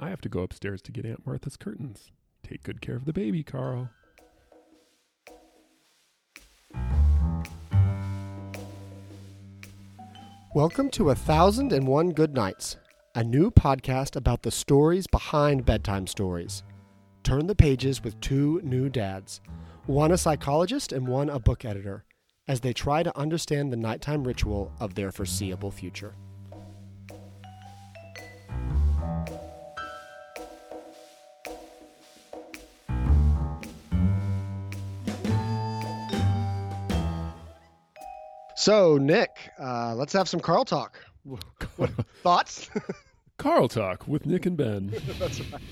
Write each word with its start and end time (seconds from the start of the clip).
I 0.00 0.10
have 0.10 0.20
to 0.20 0.28
go 0.28 0.42
upstairs 0.42 0.80
to 0.82 0.92
get 0.92 1.04
Aunt 1.04 1.26
Martha's 1.26 1.56
curtains. 1.56 2.12
Take 2.44 2.62
good 2.62 2.80
care 2.80 2.94
of 2.94 3.04
the 3.04 3.12
baby, 3.12 3.42
Carl. 3.42 3.90
Welcome 10.54 10.90
to 10.90 11.10
A 11.10 11.16
Thousand 11.16 11.72
and 11.72 11.88
One 11.88 12.10
Good 12.10 12.32
Nights, 12.32 12.76
a 13.16 13.24
new 13.24 13.50
podcast 13.50 14.14
about 14.14 14.42
the 14.42 14.52
stories 14.52 15.08
behind 15.08 15.66
bedtime 15.66 16.06
stories. 16.06 16.62
Turn 17.24 17.48
the 17.48 17.56
pages 17.56 18.04
with 18.04 18.20
two 18.20 18.60
new 18.62 18.88
dads, 18.88 19.40
one 19.86 20.12
a 20.12 20.18
psychologist 20.18 20.92
and 20.92 21.08
one 21.08 21.28
a 21.28 21.40
book 21.40 21.64
editor, 21.64 22.04
as 22.46 22.60
they 22.60 22.72
try 22.72 23.02
to 23.02 23.18
understand 23.18 23.72
the 23.72 23.76
nighttime 23.76 24.22
ritual 24.22 24.70
of 24.78 24.94
their 24.94 25.10
foreseeable 25.10 25.72
future. 25.72 26.14
So, 38.68 38.98
Nick, 38.98 39.50
uh, 39.58 39.94
let's 39.94 40.12
have 40.12 40.28
some 40.28 40.40
Carl 40.40 40.66
talk. 40.66 41.00
What, 41.22 41.42
thoughts? 42.22 42.68
Carl 43.38 43.66
talk 43.66 44.06
with 44.06 44.26
Nick 44.26 44.44
and 44.44 44.58
Ben. 44.58 44.92
That's 45.18 45.40
right. 45.40 45.62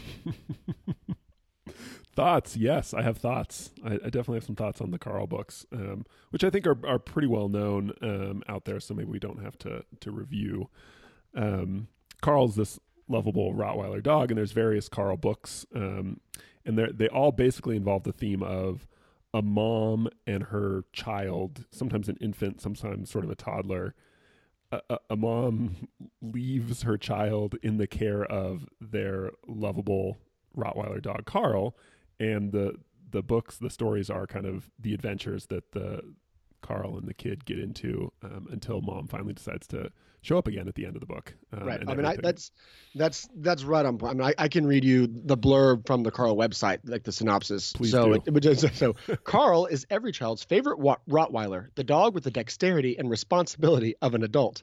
thoughts? 2.15 2.57
Yes, 2.57 2.95
I 2.95 3.03
have 3.03 3.19
thoughts. 3.19 3.71
I, 3.85 3.97
I, 3.97 4.09
definitely 4.09 4.37
have 4.37 4.45
some 4.45 4.57
thoughts 4.57 4.81
on 4.81 4.93
the 4.93 4.99
Carl 4.99 5.27
books, 5.27 5.67
um, 5.75 6.07
which 6.31 6.43
I 6.43 6.49
think 6.49 6.67
are, 6.67 6.79
are 6.87 6.99
pretty 6.99 7.29
well 7.29 7.51
known 7.51 7.93
um, 8.01 8.43
out 8.49 8.65
there. 8.65 8.81
So 8.81 8.95
maybe 8.95 9.11
we 9.11 9.19
don't 9.19 9.45
have 9.45 9.59
to 9.59 9.85
to 10.01 10.11
review. 10.11 10.71
Um, 11.35 11.89
Carl's 12.23 12.57
this 12.57 12.81
lovable 13.09 13.53
Rottweiler 13.53 14.03
dog, 14.03 14.31
and 14.31 14.39
there's 14.39 14.53
various 14.53 14.89
Carl 14.89 15.19
books, 15.19 15.67
um, 15.75 16.21
and 16.65 16.79
they 16.79 16.87
they 16.95 17.09
all 17.09 17.31
basically 17.31 17.77
involve 17.77 18.05
the 18.05 18.13
theme 18.13 18.43
of 18.43 18.87
a 19.37 19.43
mom 19.43 20.09
and 20.27 20.45
her 20.45 20.85
child, 20.95 21.67
sometimes 21.71 22.09
an 22.09 22.17
infant, 22.23 22.63
sometimes 22.63 23.11
sort 23.11 23.23
of 23.23 23.31
a 23.31 23.35
toddler. 23.35 23.95
A, 24.73 24.81
a, 24.89 24.99
a, 25.11 25.17
mom 25.17 25.89
leaves 26.23 26.83
her 26.83 26.97
child 26.97 27.55
in 27.63 27.77
the 27.77 27.87
care 27.87 28.25
of 28.25 28.67
their 28.81 29.31
lovable 29.47 30.17
Rottweiler 30.57 31.03
dog 31.03 31.27
Carl, 31.27 31.77
and 32.19 32.51
the 32.51 32.77
the 33.11 33.23
books, 33.23 33.59
the 33.59 33.69
stories 33.69 34.09
are 34.09 34.27
kind 34.27 34.47
of 34.47 34.71
the 34.79 34.95
adventures 34.95 35.47
that 35.47 35.73
the 35.73 36.01
Carl 36.63 36.97
and 36.97 37.07
the 37.07 37.15
kid 37.15 37.45
get 37.45 37.59
into 37.59 38.11
um, 38.23 38.49
until 38.51 38.81
mom 38.81 39.07
finally 39.07 39.35
decides 39.35 39.67
to 39.69 39.93
show 40.27 40.39
up 40.39 40.49
again 40.49 40.67
at 40.67 40.75
the 40.75 40.85
end 40.85 40.97
of 40.97 41.01
the 41.01 41.07
book. 41.07 41.33
Um, 41.53 41.65
right. 41.65 41.81
I 41.87 41.95
mean, 41.95 42.05
I, 42.05 42.17
that's 42.17 42.51
that's 42.95 43.29
that's 43.37 43.63
right 43.63 43.87
on 43.87 43.97
point. 43.99 44.11
I 44.11 44.15
mean, 44.15 44.35
I, 44.39 44.45
I, 44.45 44.49
can 44.49 44.67
read 44.67 44.85
you 44.85 45.07
the 45.07 45.37
blurb 45.37 45.87
from 45.87 46.03
the 46.03 46.11
Carl 46.11 46.37
website, 46.37 46.81
like 46.85 47.05
the 47.05 47.13
synopsis. 47.13 47.73
Please 47.73 47.93
so, 47.93 48.15
do. 48.15 48.37
It, 48.37 48.75
so 48.75 48.95
Carl 49.25 49.67
is 49.67 49.87
every 49.89 50.13
child's 50.13 50.43
favorite 50.43 50.79
Rottweiler, 50.79 51.69
the 51.77 51.85
dog 51.85 52.15
with 52.15 52.25
the 52.25 52.31
dexterity 52.31 52.99
and 52.99 53.09
responsibility 53.09 53.95
of 54.03 54.15
an 54.15 54.25
adult. 54.25 54.63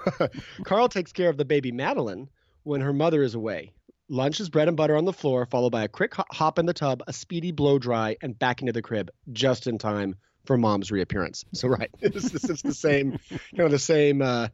Carl 0.64 0.88
takes 0.88 1.12
care 1.12 1.28
of 1.28 1.36
the 1.36 1.44
baby 1.44 1.72
Madeline 1.72 2.28
when 2.62 2.80
her 2.80 2.92
mother 2.92 3.22
is 3.22 3.34
away. 3.34 3.72
Lunch 4.08 4.40
is 4.40 4.50
bread 4.50 4.68
and 4.68 4.76
butter 4.76 4.94
on 4.94 5.04
the 5.04 5.12
floor, 5.12 5.46
followed 5.46 5.72
by 5.72 5.84
a 5.84 5.88
quick 5.88 6.14
hop 6.14 6.58
in 6.58 6.66
the 6.66 6.74
tub, 6.74 7.02
a 7.06 7.12
speedy 7.12 7.50
blow 7.50 7.78
dry, 7.78 8.16
and 8.20 8.38
back 8.38 8.60
into 8.60 8.72
the 8.72 8.82
crib 8.82 9.10
just 9.32 9.66
in 9.66 9.78
time 9.78 10.14
for 10.44 10.58
mom's 10.58 10.90
reappearance. 10.90 11.44
So 11.52 11.68
right, 11.68 11.90
it's, 12.00 12.34
it's 12.34 12.62
the 12.62 12.74
same, 12.74 13.18
you 13.30 13.38
know, 13.58 13.68
the 13.68 13.78
same 13.78 14.22
uh, 14.22 14.48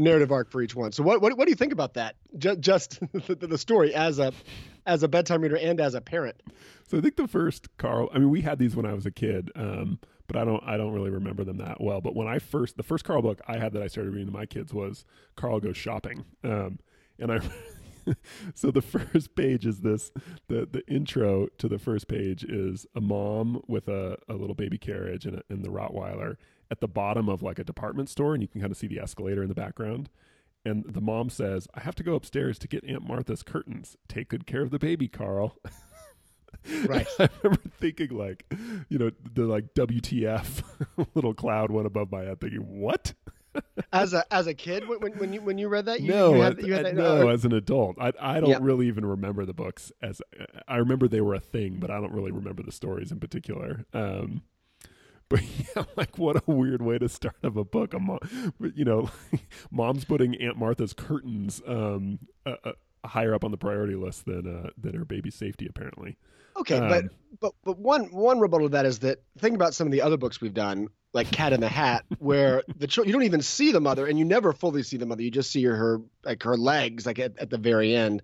narrative 0.00 0.32
arc 0.32 0.50
for 0.50 0.62
each 0.62 0.74
one. 0.74 0.92
So 0.92 1.02
what, 1.02 1.20
what 1.20 1.36
what 1.36 1.44
do 1.44 1.50
you 1.50 1.56
think 1.56 1.72
about 1.72 1.94
that? 1.94 2.16
Just, 2.38 2.60
just 2.60 3.00
the, 3.12 3.34
the 3.34 3.58
story 3.58 3.94
as 3.94 4.18
a 4.18 4.32
as 4.86 5.02
a 5.02 5.08
bedtime 5.08 5.42
reader 5.42 5.56
and 5.56 5.80
as 5.80 5.94
a 5.94 6.00
parent. 6.00 6.42
So 6.88 6.98
I 6.98 7.00
think 7.00 7.16
the 7.16 7.28
first 7.28 7.76
Carl. 7.76 8.08
I 8.12 8.18
mean, 8.18 8.30
we 8.30 8.40
had 8.40 8.58
these 8.58 8.74
when 8.74 8.86
I 8.86 8.94
was 8.94 9.06
a 9.06 9.10
kid, 9.10 9.50
um, 9.54 9.98
but 10.26 10.36
I 10.36 10.44
don't 10.44 10.62
I 10.64 10.76
don't 10.76 10.92
really 10.92 11.10
remember 11.10 11.44
them 11.44 11.58
that 11.58 11.80
well. 11.80 12.00
But 12.00 12.16
when 12.16 12.26
I 12.26 12.38
first 12.38 12.76
the 12.76 12.82
first 12.82 13.04
Carl 13.04 13.22
book 13.22 13.40
I 13.46 13.58
had 13.58 13.72
that 13.74 13.82
I 13.82 13.86
started 13.86 14.10
reading 14.10 14.28
to 14.28 14.32
my 14.32 14.46
kids 14.46 14.72
was 14.72 15.04
Carl 15.36 15.60
Goes 15.60 15.76
Shopping, 15.76 16.24
um, 16.42 16.78
and 17.18 17.30
I 17.32 17.40
so 18.54 18.70
the 18.70 18.82
first 18.82 19.34
page 19.34 19.66
is 19.66 19.80
this 19.80 20.10
the 20.48 20.66
the 20.70 20.82
intro 20.88 21.46
to 21.58 21.68
the 21.68 21.78
first 21.78 22.08
page 22.08 22.44
is 22.44 22.86
a 22.94 23.00
mom 23.00 23.62
with 23.68 23.88
a, 23.88 24.16
a 24.28 24.34
little 24.34 24.54
baby 24.54 24.78
carriage 24.78 25.26
and, 25.26 25.36
a, 25.36 25.42
and 25.48 25.64
the 25.64 25.68
Rottweiler 25.68 26.36
at 26.70 26.80
the 26.80 26.88
bottom 26.88 27.28
of 27.28 27.42
like 27.42 27.58
a 27.58 27.64
department 27.64 28.08
store 28.08 28.34
and 28.34 28.42
you 28.42 28.48
can 28.48 28.60
kind 28.60 28.70
of 28.70 28.76
see 28.76 28.86
the 28.86 29.00
escalator 29.00 29.42
in 29.42 29.48
the 29.48 29.54
background. 29.54 30.08
And 30.64 30.84
the 30.86 31.00
mom 31.00 31.30
says 31.30 31.66
I 31.74 31.80
have 31.80 31.94
to 31.96 32.02
go 32.02 32.14
upstairs 32.14 32.58
to 32.60 32.68
get 32.68 32.84
Aunt 32.84 33.06
Martha's 33.06 33.42
curtains. 33.42 33.96
Take 34.08 34.28
good 34.28 34.46
care 34.46 34.62
of 34.62 34.70
the 34.70 34.78
baby 34.78 35.08
Carl. 35.08 35.56
Right. 36.86 37.06
I 37.18 37.28
remember 37.42 37.70
thinking 37.80 38.10
like 38.10 38.44
you 38.88 38.98
know 38.98 39.10
the 39.32 39.44
like 39.44 39.72
WTF 39.74 40.62
little 41.14 41.32
cloud 41.32 41.70
went 41.70 41.86
above 41.86 42.10
my 42.12 42.22
head 42.24 42.40
thinking 42.40 42.80
what? 42.80 43.14
As 43.92 44.12
a 44.12 44.24
as 44.32 44.46
a 44.46 44.54
kid 44.54 44.88
when 44.88 45.00
when 45.12 45.32
you 45.32 45.40
when 45.40 45.58
you 45.58 45.68
read 45.68 45.86
that 45.86 46.00
you, 46.00 46.08
no 46.08 46.34
you 46.34 46.40
had, 46.40 46.62
you 46.62 46.72
had 46.72 46.86
that, 46.86 46.94
no 46.94 47.28
as 47.28 47.44
an 47.44 47.52
adult. 47.52 47.96
I 47.98 48.12
I 48.20 48.38
don't 48.38 48.50
yeah. 48.50 48.58
really 48.60 48.86
even 48.86 49.04
remember 49.04 49.44
the 49.44 49.52
books 49.52 49.90
as 50.00 50.22
I 50.68 50.76
remember 50.76 51.08
they 51.08 51.20
were 51.20 51.34
a 51.34 51.40
thing 51.40 51.78
but 51.80 51.90
I 51.90 51.94
don't 51.94 52.12
really 52.12 52.30
remember 52.30 52.62
the 52.62 52.70
stories 52.70 53.10
in 53.10 53.18
particular. 53.18 53.86
Um 53.92 54.42
but 55.30 55.40
yeah 55.76 55.84
like 55.96 56.18
what 56.18 56.36
a 56.36 56.42
weird 56.50 56.82
way 56.82 56.98
to 56.98 57.08
start 57.08 57.36
of 57.42 57.56
a 57.56 57.64
book 57.64 57.94
a 57.94 57.98
mom 57.98 58.18
you 58.74 58.84
know 58.84 59.10
mom's 59.70 60.04
putting 60.04 60.34
Aunt 60.36 60.58
Martha's 60.58 60.92
curtains 60.92 61.62
um 61.66 62.18
uh, 62.44 62.56
uh, 62.64 62.72
higher 63.04 63.34
up 63.34 63.44
on 63.44 63.50
the 63.50 63.56
priority 63.56 63.94
list 63.94 64.26
than 64.26 64.46
uh 64.46 64.70
than 64.76 64.94
her 64.94 65.06
baby's 65.06 65.34
safety 65.34 65.66
apparently 65.66 66.18
okay 66.58 66.76
um, 66.76 66.88
but 66.88 67.04
but 67.40 67.54
but 67.64 67.78
one 67.78 68.04
one 68.12 68.38
rebuttal 68.38 68.68
to 68.68 68.72
that 68.72 68.84
is 68.84 68.98
that 68.98 69.22
think 69.38 69.54
about 69.54 69.72
some 69.72 69.86
of 69.86 69.92
the 69.92 70.02
other 70.02 70.18
books 70.18 70.42
we've 70.42 70.52
done 70.52 70.88
like 71.12 71.30
Cat 71.30 71.52
in 71.52 71.60
the 71.60 71.68
Hat, 71.68 72.04
where 72.18 72.62
the 72.76 72.86
ch- 72.86 72.98
you 72.98 73.12
don't 73.12 73.24
even 73.24 73.42
see 73.42 73.72
the 73.72 73.80
mother, 73.80 74.06
and 74.06 74.18
you 74.18 74.24
never 74.24 74.52
fully 74.52 74.82
see 74.82 74.96
the 74.96 75.06
mother. 75.06 75.22
You 75.22 75.30
just 75.30 75.50
see 75.50 75.64
her 75.64 76.00
like 76.24 76.42
her 76.42 76.56
legs, 76.56 77.06
like 77.06 77.18
at, 77.18 77.38
at 77.38 77.50
the 77.50 77.58
very 77.58 77.94
end, 77.94 78.22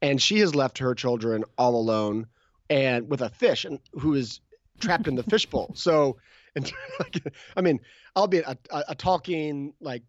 and 0.00 0.20
she 0.22 0.38
has 0.38 0.54
left 0.54 0.78
her 0.78 0.94
children 0.94 1.44
all 1.56 1.74
alone, 1.74 2.26
and 2.70 3.08
with 3.08 3.22
a 3.22 3.30
fish, 3.30 3.64
and 3.64 3.80
who 3.92 4.14
is 4.14 4.40
trapped 4.80 5.08
in 5.08 5.16
the 5.16 5.24
fishbowl. 5.24 5.72
So, 5.74 6.18
and 6.58 6.72
like, 7.00 7.34
I 7.56 7.60
mean, 7.60 7.80
albeit 8.16 8.46
a, 8.46 8.58
a, 8.70 8.84
a 8.88 8.94
talking 8.94 9.74
like 9.80 10.02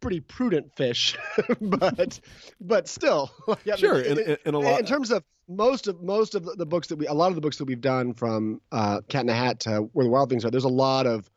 pretty 0.00 0.20
prudent 0.20 0.74
fish, 0.76 1.16
but 1.60 2.20
but 2.60 2.88
still, 2.88 3.30
yeah, 3.64 3.76
sure. 3.76 4.00
in, 4.00 4.18
in, 4.18 4.36
in, 4.44 4.54
a 4.54 4.58
lot, 4.58 4.80
in 4.80 4.86
terms 4.86 5.10
of 5.10 5.24
most 5.48 5.86
of 5.86 6.02
most 6.02 6.34
of 6.34 6.44
the, 6.44 6.66
books 6.66 6.88
that 6.88 6.96
we, 6.96 7.06
a 7.06 7.14
lot 7.14 7.28
of 7.28 7.34
the 7.34 7.40
books 7.40 7.58
that 7.58 7.64
we've 7.64 7.80
done 7.80 8.14
from 8.14 8.60
uh, 8.72 9.00
Cat 9.08 9.22
in 9.22 9.26
the 9.26 9.34
Hat 9.34 9.60
to 9.60 9.88
Where 9.92 10.04
the 10.04 10.10
Wild 10.10 10.30
Things 10.30 10.44
Are, 10.44 10.50
there's 10.50 10.64
a 10.64 10.68
lot 10.68 11.06
of 11.06 11.28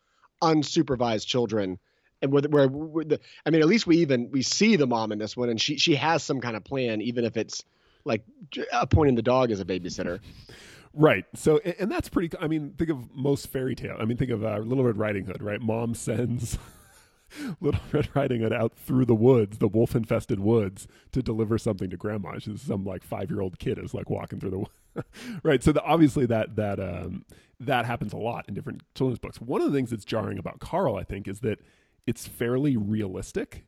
unsupervised 0.42 1.26
children 1.26 1.78
and 2.22 2.32
where, 2.32 2.42
where, 2.42 2.68
where 2.68 3.04
the, 3.04 3.20
I 3.46 3.50
mean, 3.50 3.62
at 3.62 3.68
least 3.68 3.86
we 3.86 3.98
even 3.98 4.30
we 4.30 4.42
see 4.42 4.76
the 4.76 4.86
mom 4.86 5.12
in 5.12 5.18
this 5.18 5.36
one, 5.36 5.48
and 5.48 5.60
she 5.60 5.78
she 5.78 5.94
has 5.96 6.22
some 6.22 6.40
kind 6.40 6.56
of 6.56 6.64
plan, 6.64 7.00
even 7.00 7.24
if 7.24 7.36
it's 7.36 7.64
like 8.04 8.24
appointing 8.72 9.14
the 9.14 9.22
dog 9.22 9.50
as 9.50 9.60
a 9.60 9.64
babysitter. 9.64 10.20
Right. 10.92 11.24
So, 11.34 11.58
and 11.58 11.90
that's 11.90 12.08
pretty. 12.08 12.36
I 12.40 12.48
mean, 12.48 12.74
think 12.76 12.90
of 12.90 13.14
most 13.14 13.48
fairy 13.48 13.74
tale. 13.74 13.96
I 13.98 14.04
mean, 14.04 14.16
think 14.16 14.30
of 14.30 14.44
uh, 14.44 14.58
Little 14.58 14.84
Red 14.84 14.98
Riding 14.98 15.24
Hood. 15.24 15.42
Right. 15.42 15.60
Mom 15.60 15.94
sends 15.94 16.58
Little 17.60 17.80
Red 17.92 18.08
Riding 18.14 18.40
Hood 18.40 18.52
out 18.52 18.74
through 18.74 19.04
the 19.04 19.14
woods, 19.14 19.58
the 19.58 19.68
wolf 19.68 19.94
infested 19.94 20.40
woods, 20.40 20.88
to 21.12 21.22
deliver 21.22 21.58
something 21.58 21.90
to 21.90 21.96
Grandma. 21.96 22.38
She's 22.38 22.62
some 22.62 22.84
like 22.84 23.04
five 23.04 23.30
year 23.30 23.40
old 23.40 23.58
kid 23.58 23.78
is 23.78 23.94
like 23.94 24.10
walking 24.10 24.40
through 24.40 24.50
the 24.94 25.04
right. 25.42 25.62
So 25.62 25.72
the, 25.72 25.82
obviously 25.82 26.26
that 26.26 26.56
that 26.56 26.80
um, 26.80 27.24
that 27.60 27.86
happens 27.86 28.12
a 28.12 28.18
lot 28.18 28.46
in 28.48 28.54
different 28.54 28.82
children's 28.94 29.18
books. 29.20 29.40
One 29.40 29.60
of 29.60 29.70
the 29.70 29.76
things 29.76 29.90
that's 29.90 30.04
jarring 30.04 30.38
about 30.38 30.60
Carl, 30.60 30.96
I 30.96 31.04
think, 31.04 31.28
is 31.28 31.40
that 31.40 31.60
it's 32.06 32.26
fairly 32.26 32.76
realistic. 32.76 33.64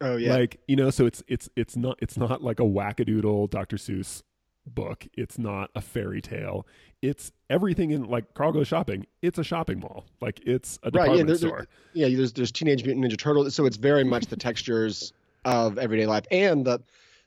Oh 0.00 0.16
yeah. 0.16 0.34
Like, 0.34 0.60
you 0.66 0.76
know, 0.76 0.90
so 0.90 1.06
it's 1.06 1.22
it's 1.28 1.48
it's 1.56 1.76
not 1.76 1.98
it's 2.00 2.16
not 2.16 2.42
like 2.42 2.60
a 2.60 2.64
wackadoodle 2.64 3.50
Dr. 3.50 3.76
Seuss 3.76 4.22
book. 4.66 5.06
It's 5.14 5.38
not 5.38 5.70
a 5.74 5.80
fairy 5.80 6.20
tale. 6.20 6.66
It's 7.02 7.32
everything 7.50 7.90
in 7.90 8.04
like 8.04 8.34
Carl 8.34 8.52
goes 8.52 8.68
shopping. 8.68 9.06
It's 9.22 9.38
a 9.38 9.44
shopping 9.44 9.80
mall. 9.80 10.06
Like 10.20 10.40
it's 10.46 10.78
a 10.82 10.90
department 10.90 11.10
right, 11.10 11.18
yeah, 11.18 11.24
there, 11.24 11.36
store. 11.36 11.68
There, 11.94 12.08
yeah, 12.08 12.16
there's 12.16 12.32
there's 12.32 12.52
Teenage 12.52 12.84
Mutant 12.84 13.04
Ninja 13.04 13.18
Turtles. 13.18 13.54
So 13.54 13.66
it's 13.66 13.76
very 13.76 14.04
much 14.04 14.26
the 14.26 14.36
textures 14.36 15.12
of 15.44 15.78
everyday 15.78 16.06
life 16.06 16.24
and 16.30 16.64
the 16.64 16.80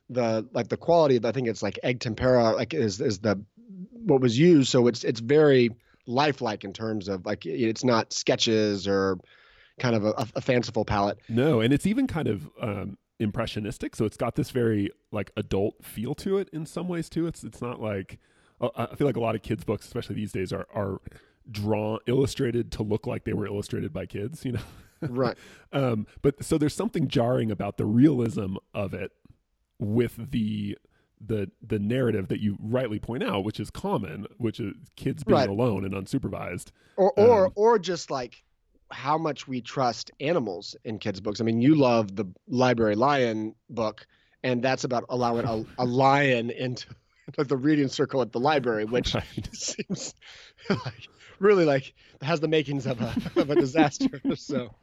the 0.10 0.48
like 0.54 0.69
the 0.69 0.78
quality. 0.78 1.19
I 1.24 1.31
think 1.31 1.48
it's 1.48 1.62
like 1.62 1.80
egg 1.84 2.00
tempera. 2.00 2.51
Like 2.51 2.74
is 2.74 3.00
is 3.01 3.19
the 3.19 3.39
what 3.92 4.22
was 4.22 4.38
used. 4.38 4.69
So 4.69 4.88
it's 4.88 5.04
it's 5.04 5.19
very 5.19 5.72
lifelike 6.07 6.63
in 6.63 6.74
terms 6.74 7.07
of 7.07 7.25
like 7.25 7.45
it's 7.45 7.84
not 7.84 8.13
sketches 8.13 8.88
or 8.88 9.19
kind 9.80 9.95
of 9.95 10.06
a, 10.06 10.28
a 10.36 10.42
fanciful 10.42 10.86
palette. 10.86 11.19
No, 11.30 11.62
and 11.62 11.74
it's 11.74 11.86
even 11.86 12.07
kind 12.07 12.28
of 12.28 12.50
um, 12.62 12.98
impressionistic. 13.19 13.96
So 13.96 14.06
it's 14.06 14.18
got 14.18 14.36
this 14.36 14.52
very 14.52 14.92
like 15.12 15.31
adult 15.38 15.84
feel 15.84 16.16
to 16.16 16.38
it 16.38 16.50
in 16.54 16.66
some 16.66 16.88
ways 16.88 17.10
too. 17.10 17.28
It's 17.28 17.44
it's 17.44 17.62
not 17.62 17.81
like 17.81 18.19
uh, 18.62 18.69
I 18.75 18.96
feel 18.96 19.08
like 19.08 19.18
a 19.18 19.22
lot 19.22 19.36
of 19.36 19.42
kids 19.42 19.64
books, 19.64 19.86
especially 19.86 20.16
these 20.16 20.31
days, 20.31 20.52
are 20.54 20.68
are 20.74 21.00
drawn 21.50 22.00
illustrated 22.08 22.72
to 22.74 22.84
look 22.84 23.08
like 23.08 23.24
they 23.24 23.34
were 23.34 23.48
illustrated 23.48 23.94
by 23.94 24.06
kids. 24.06 24.44
You 24.46 24.54
know. 24.54 24.62
right. 25.02 25.38
Um, 25.74 26.08
but 26.22 26.44
so 26.44 26.58
there's 26.58 26.74
something 26.75 27.08
jarring 27.08 27.52
about 27.52 27.78
the 27.78 27.86
realism 27.86 28.56
of 28.74 28.94
it 28.94 29.12
with 29.80 30.31
the 30.31 30.78
the 31.20 31.50
the 31.66 31.80
narrative 31.80 32.28
that 32.28 32.40
you 32.42 32.58
rightly 32.60 33.00
point 33.00 33.24
out, 33.24 33.44
which 33.44 33.60
is 33.60 33.70
common, 33.70 34.25
which 34.38 34.60
is 34.60 34.74
kids 34.96 35.24
being 35.24 35.38
Right. 35.40 35.50
alone 35.50 35.84
and 35.86 35.94
unsupervised. 35.94 36.72
or 36.96 37.12
or 37.18 37.46
Um, 37.48 37.52
or 37.56 37.80
just 37.80 38.10
like 38.12 38.44
how 38.92 39.18
much 39.18 39.48
we 39.48 39.62
trust 39.62 40.12
animals 40.19 40.75
in 40.84 40.98
kids 41.00 41.19
books 41.19 41.42
i 41.42 41.44
mean 41.44 41.62
you 41.62 41.75
love 41.75 42.16
the 42.16 42.25
library 42.48 42.95
lion 42.95 43.54
book 43.69 44.06
and 44.44 44.63
that's 44.63 44.84
about 44.84 45.04
allowing 45.10 45.45
a, 45.45 45.66
a 45.81 45.86
lion 46.04 46.50
into 46.50 46.86
the 47.38 47.57
reading 47.57 47.88
circle 47.88 48.22
at 48.22 48.31
the 48.31 48.39
library 48.39 48.86
which 48.86 49.13
Right. 49.13 49.50
seems 49.54 50.13
like 50.69 51.10
really 51.39 51.66
like 51.66 51.94
has 52.22 52.39
the 52.39 52.48
makings 52.48 52.86
of 52.86 53.01
a 53.01 53.13
of 53.36 53.50
a 53.50 53.56
disaster 53.56 54.22
so 54.36 54.74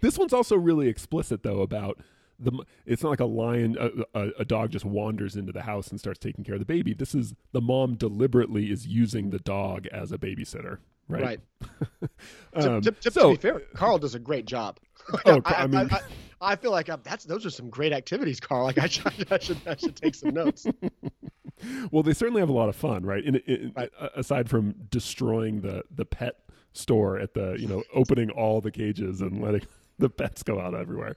This 0.00 0.18
one's 0.18 0.32
also 0.32 0.56
really 0.56 0.88
explicit 0.88 1.42
though 1.42 1.60
about 1.62 1.98
the. 2.38 2.52
It's 2.84 3.02
not 3.02 3.10
like 3.10 3.20
a 3.20 3.24
lion, 3.26 3.76
a, 3.78 3.90
a, 4.20 4.30
a 4.40 4.44
dog 4.44 4.70
just 4.72 4.84
wanders 4.84 5.36
into 5.36 5.52
the 5.52 5.62
house 5.62 5.88
and 5.88 6.00
starts 6.00 6.18
taking 6.18 6.42
care 6.44 6.54
of 6.56 6.60
the 6.60 6.66
baby. 6.66 6.92
This 6.92 7.14
is 7.14 7.32
the 7.52 7.60
mom 7.60 7.94
deliberately 7.94 8.72
is 8.72 8.86
using 8.88 9.30
the 9.30 9.38
dog 9.38 9.86
as 9.92 10.10
a 10.10 10.18
babysitter. 10.18 10.78
Right. 11.08 11.22
right, 11.22 11.40
To- 12.60 12.72
Um, 12.76 12.80
to, 12.82 12.90
to, 12.92 13.10
so 13.10 13.32
to 13.32 13.36
be 13.36 13.40
fair 13.40 13.60
carl 13.74 13.98
does 13.98 14.14
a 14.14 14.18
great 14.18 14.46
job 14.46 14.78
Oh, 15.26 15.40
I, 15.44 15.54
I 15.54 15.66
mean- 15.66 15.88
I, 15.90 16.00
I, 16.40 16.56
feel 16.56 16.70
like 16.70 16.88
uh 16.88 16.98
that's 17.02 17.24
those 17.24 17.44
are 17.44 17.50
some 17.50 17.68
great 17.70 17.92
activities 17.92 18.40
carl 18.40 18.64
like 18.64 18.78
i 18.78 18.86
should 18.86 19.30
i 19.30 19.38
should, 19.38 19.58
I 19.66 19.76
should 19.76 19.96
take 19.96 20.14
some 20.14 20.30
notes 20.30 20.66
well, 21.92 22.02
they 22.02 22.12
certainly 22.12 22.40
have 22.40 22.48
a 22.48 22.52
lot 22.54 22.68
of 22.68 22.76
fun, 22.76 23.04
right? 23.04 23.24
In, 23.24 23.36
in, 23.36 23.72
Right. 23.76 23.90
Aside 24.14 24.48
from 24.50 24.74
destroying 24.90 25.60
the 25.60 25.82
the 25.94 26.04
pet 26.04 26.36
store 26.72 27.18
at 27.18 27.34
the 27.34 27.56
you 27.58 27.68
know 27.68 27.82
opening 27.94 28.30
all 28.30 28.60
the 28.60 28.70
cages 28.70 29.20
and 29.20 29.40
letting 29.40 29.62
the 29.98 30.10
pets 30.10 30.42
go 30.42 30.60
out 30.60 30.74
everywhere. 30.74 31.16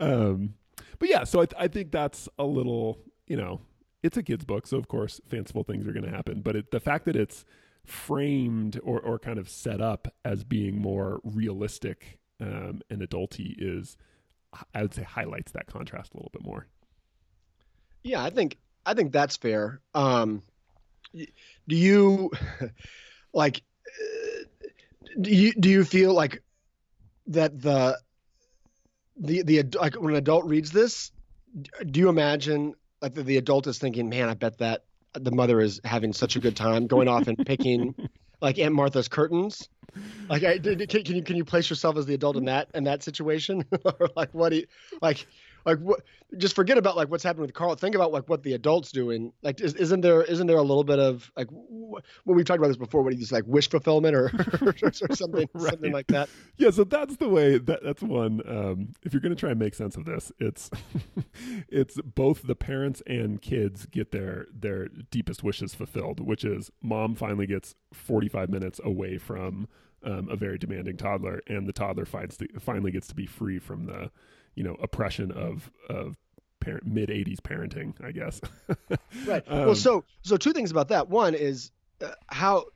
Um, 0.00 0.54
but 0.98 1.08
yeah, 1.08 1.24
so 1.24 1.42
I, 1.42 1.46
I 1.58 1.68
think 1.68 1.92
that's 1.92 2.28
a 2.38 2.44
little 2.44 2.98
you 3.26 3.36
know 3.36 3.60
it's 4.02 4.16
a 4.16 4.22
kids 4.22 4.44
book, 4.44 4.66
so 4.66 4.76
of 4.76 4.88
course 4.88 5.20
fanciful 5.28 5.62
things 5.62 5.86
are 5.86 5.92
going 5.92 6.04
to 6.04 6.10
happen. 6.10 6.42
But 6.42 6.56
it, 6.56 6.70
the 6.70 6.80
fact 6.80 7.04
that 7.06 7.16
it's 7.16 7.44
framed 7.86 8.80
or 8.82 9.00
or 9.00 9.18
kind 9.18 9.38
of 9.38 9.48
set 9.48 9.80
up 9.80 10.08
as 10.24 10.44
being 10.44 10.78
more 10.80 11.20
realistic 11.24 12.18
um, 12.40 12.82
and 12.90 13.02
adulty 13.02 13.54
is, 13.58 13.96
I 14.74 14.82
would 14.82 14.94
say, 14.94 15.02
highlights 15.04 15.52
that 15.52 15.66
contrast 15.68 16.14
a 16.14 16.18
little 16.18 16.32
bit 16.32 16.44
more. 16.44 16.68
Yeah, 18.02 18.22
I 18.22 18.30
think 18.30 18.58
I 18.84 18.94
think 18.94 19.12
that's 19.12 19.36
fair. 19.36 19.80
Um, 19.94 20.42
do 21.14 21.76
you 21.76 22.30
like? 23.34 23.62
uh, 23.86 24.44
Do 25.20 25.30
you 25.30 25.52
do 25.54 25.68
you 25.70 25.84
feel 25.84 26.14
like 26.14 26.42
that 27.28 27.60
the 27.60 27.98
the 29.16 29.42
the 29.42 29.62
like 29.78 29.94
when 29.94 30.12
an 30.12 30.18
adult 30.18 30.44
reads 30.46 30.70
this, 30.72 31.10
do 31.90 32.00
you 32.00 32.10
imagine 32.10 32.74
like 33.02 33.14
the, 33.14 33.24
the 33.24 33.38
adult 33.38 33.68
is 33.68 33.78
thinking, 33.78 34.10
"Man, 34.10 34.30
I 34.30 34.34
bet 34.34 34.58
that 34.60 34.85
the 35.18 35.32
mother 35.32 35.60
is 35.60 35.80
having 35.84 36.12
such 36.12 36.36
a 36.36 36.40
good 36.40 36.56
time 36.56 36.86
going 36.86 37.08
off 37.08 37.28
and 37.28 37.44
picking 37.44 37.94
like 38.40 38.58
Aunt 38.58 38.74
Martha's 38.74 39.08
curtains." 39.08 39.68
Like, 40.28 40.44
I, 40.44 40.58
can, 40.58 40.86
can 40.86 41.16
you 41.16 41.22
can 41.22 41.36
you 41.36 41.44
place 41.44 41.70
yourself 41.70 41.96
as 41.96 42.06
the 42.06 42.14
adult 42.14 42.36
in 42.36 42.42
mm-hmm. 42.42 42.46
that 42.48 42.68
in 42.74 42.84
that 42.84 43.02
situation, 43.02 43.64
or 43.84 44.10
like 44.14 44.30
what 44.32 44.50
do 44.50 44.56
you 44.56 44.66
like? 45.00 45.26
Like 45.66 45.78
what? 45.80 46.00
Just 46.38 46.54
forget 46.54 46.78
about 46.78 46.96
like 46.96 47.10
what's 47.10 47.24
happening 47.24 47.42
with 47.42 47.52
Carl. 47.54 47.74
Think 47.74 47.96
about 47.96 48.12
like 48.12 48.28
what 48.28 48.42
the 48.44 48.52
adults 48.54 48.92
doing. 48.92 49.32
Like, 49.42 49.60
is, 49.60 49.74
isn't 49.74 50.00
there 50.00 50.22
isn't 50.22 50.46
there 50.46 50.56
a 50.56 50.62
little 50.62 50.84
bit 50.84 51.00
of 51.00 51.30
like 51.36 51.48
wh- 51.48 51.98
when 52.24 52.36
we 52.36 52.44
talked 52.44 52.58
about 52.58 52.68
this 52.68 52.76
before? 52.76 53.02
What 53.02 53.10
do 53.10 53.16
you 53.16 53.20
just 53.20 53.32
like 53.32 53.44
wish 53.46 53.68
fulfillment 53.68 54.14
or 54.14 54.30
or, 54.82 54.92
something 54.92 55.48
Right. 55.54 55.70
something 55.70 55.92
like 55.92 56.06
that? 56.08 56.28
yeah 56.56 56.70
so 56.70 56.84
that's 56.84 57.16
the 57.16 57.28
way 57.28 57.58
that 57.58 57.82
that's 57.82 58.02
one 58.02 58.40
um 58.48 58.88
if 59.02 59.12
you're 59.12 59.20
going 59.20 59.34
to 59.34 59.38
try 59.38 59.50
and 59.50 59.58
make 59.58 59.74
sense 59.74 59.96
of 59.96 60.04
this 60.04 60.30
it's 60.38 60.70
it's 61.68 62.00
both 62.02 62.46
the 62.46 62.54
parents 62.54 63.02
and 63.06 63.42
kids 63.42 63.86
get 63.86 64.12
their 64.12 64.46
their 64.52 64.88
deepest 65.10 65.42
wishes 65.42 65.74
fulfilled 65.74 66.20
which 66.20 66.44
is 66.44 66.70
mom 66.82 67.14
finally 67.14 67.46
gets 67.46 67.74
45 67.92 68.48
minutes 68.48 68.80
away 68.84 69.18
from 69.18 69.68
um, 70.04 70.28
a 70.30 70.36
very 70.36 70.58
demanding 70.58 70.96
toddler 70.96 71.40
and 71.48 71.66
the 71.66 71.72
toddler 71.72 72.04
finds 72.04 72.36
the, 72.36 72.48
finally 72.60 72.92
gets 72.92 73.08
to 73.08 73.14
be 73.14 73.26
free 73.26 73.58
from 73.58 73.86
the 73.86 74.10
you 74.56 74.64
know 74.64 74.74
oppression 74.82 75.30
of 75.30 75.70
of 75.88 76.16
parent 76.60 76.84
mid 76.86 77.08
80s 77.08 77.36
parenting 77.40 77.92
i 78.04 78.10
guess 78.10 78.40
Right. 79.26 79.42
Um, 79.48 79.66
well, 79.66 79.74
so 79.74 80.04
so 80.22 80.36
two 80.36 80.52
things 80.52 80.70
about 80.70 80.88
that. 80.88 81.08
One 81.08 81.34
is 81.34 81.70
uh, 82.02 82.12
how. 82.28 82.66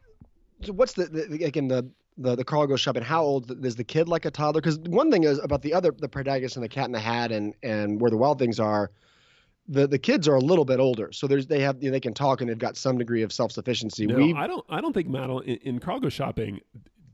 So 0.63 0.73
what's 0.73 0.93
the, 0.95 1.07
the 1.07 1.45
again 1.45 1.69
the 1.69 1.89
the 2.19 2.37
the 2.37 2.45
Carl 2.45 2.67
goes 2.67 2.81
shopping? 2.81 3.03
How 3.03 3.23
old 3.23 3.65
is 3.65 3.77
the 3.77 3.85
kid? 3.85 4.09
Like 4.09 4.25
a 4.25 4.31
toddler? 4.31 4.61
Because 4.61 4.79
one 4.81 5.11
thing 5.11 5.25
is 5.25 5.39
about 5.39 5.63
the 5.63 5.73
other 5.75 5.93
the 5.97 6.09
protagonist 6.09 6.57
and 6.57 6.65
the 6.65 6.69
Cat 6.69 6.87
in 6.87 6.93
the 6.93 7.01
Hat 7.01 7.31
and 7.33 7.55
and 7.63 8.01
where 8.01 8.11
the 8.11 8.17
wild 8.17 8.39
things 8.39 8.59
are. 8.59 8.91
The 9.69 9.87
the 9.87 9.99
kids 9.99 10.27
are 10.27 10.35
a 10.35 10.41
little 10.41 10.65
bit 10.65 10.81
older, 10.81 11.13
so 11.13 11.27
there's 11.27 11.47
they 11.47 11.61
have 11.61 11.83
you 11.83 11.91
know, 11.91 11.93
they 11.93 12.01
can 12.01 12.15
talk 12.15 12.41
and 12.41 12.51
they've 12.51 12.59
got 12.59 12.77
some 12.77 12.99
degree 12.99 13.23
of 13.23 13.33
self 13.33 13.53
sufficiency. 13.53 14.07
no, 14.07 14.37
i 14.37 14.47
don't 14.47 14.65
i 14.69 14.81
don't 14.81 14.93
think 14.93 15.09
madeline 15.09 15.45
in, 15.45 15.57
in 15.57 15.79
Carl 15.79 16.01
goes 16.01 16.13
shopping 16.13 16.61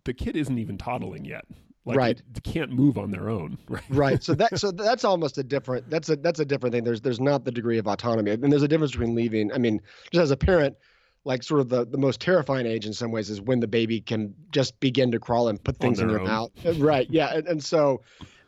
the 0.05 0.15
kid 0.15 0.37
isn't 0.37 0.59
even 0.59 0.79
toddling 0.79 1.25
yet 1.25 1.45
like 1.87 1.97
Right. 1.97 2.23
they, 2.35 2.41
can't 2.41 2.71
move 2.71 2.99
on 2.99 3.11
their 3.11 3.31
own 3.31 3.57
right? 3.69 3.83
Right. 3.89 4.23
So 4.23 4.35
that 4.35 4.59
so 4.59 4.71
that's 4.71 5.05
almost 5.05 5.39
a 5.39 5.43
different 5.43 5.89
that's 5.89 6.09
a 6.11 6.17
that's 6.17 6.41
a 6.41 6.45
different 6.45 6.75
thing. 6.75 6.85
There's 6.85 7.01
there's 7.01 7.21
not 7.21 7.45
the 7.45 7.53
degree 7.53 7.79
of 7.79 7.87
autonomy. 7.87 8.33
And 8.33 8.53
there's 8.53 8.63
a 8.63 8.69
difference 8.69 8.93
between 8.93 9.15
leaving 9.15 9.53
i 9.53 9.59
mean 9.59 9.81
just 10.13 10.23
as 10.23 10.31
a 10.31 10.37
parent 10.37 10.77
like 11.25 11.43
sort 11.43 11.61
of 11.61 11.69
the, 11.69 11.85
the 11.87 11.99
most 11.99 12.21
terrifying 12.21 12.67
age 12.67 12.87
in 12.87 12.93
some 12.93 13.11
ways 13.11 13.31
is 13.31 13.41
when 13.41 13.59
the 13.61 13.67
baby 13.67 14.01
can 14.01 14.33
just 14.53 14.79
begin 14.79 15.11
to 15.11 15.19
crawl 15.19 15.49
and 15.49 15.63
put 15.65 15.77
things 15.79 15.99
in 15.99 16.07
their 16.07 16.21
own. 16.21 16.27
mouth. 16.29 16.51
Right. 16.77 17.09
Yeah. 17.11 17.35
And, 17.35 17.49
and 17.49 17.65
so 17.65 18.03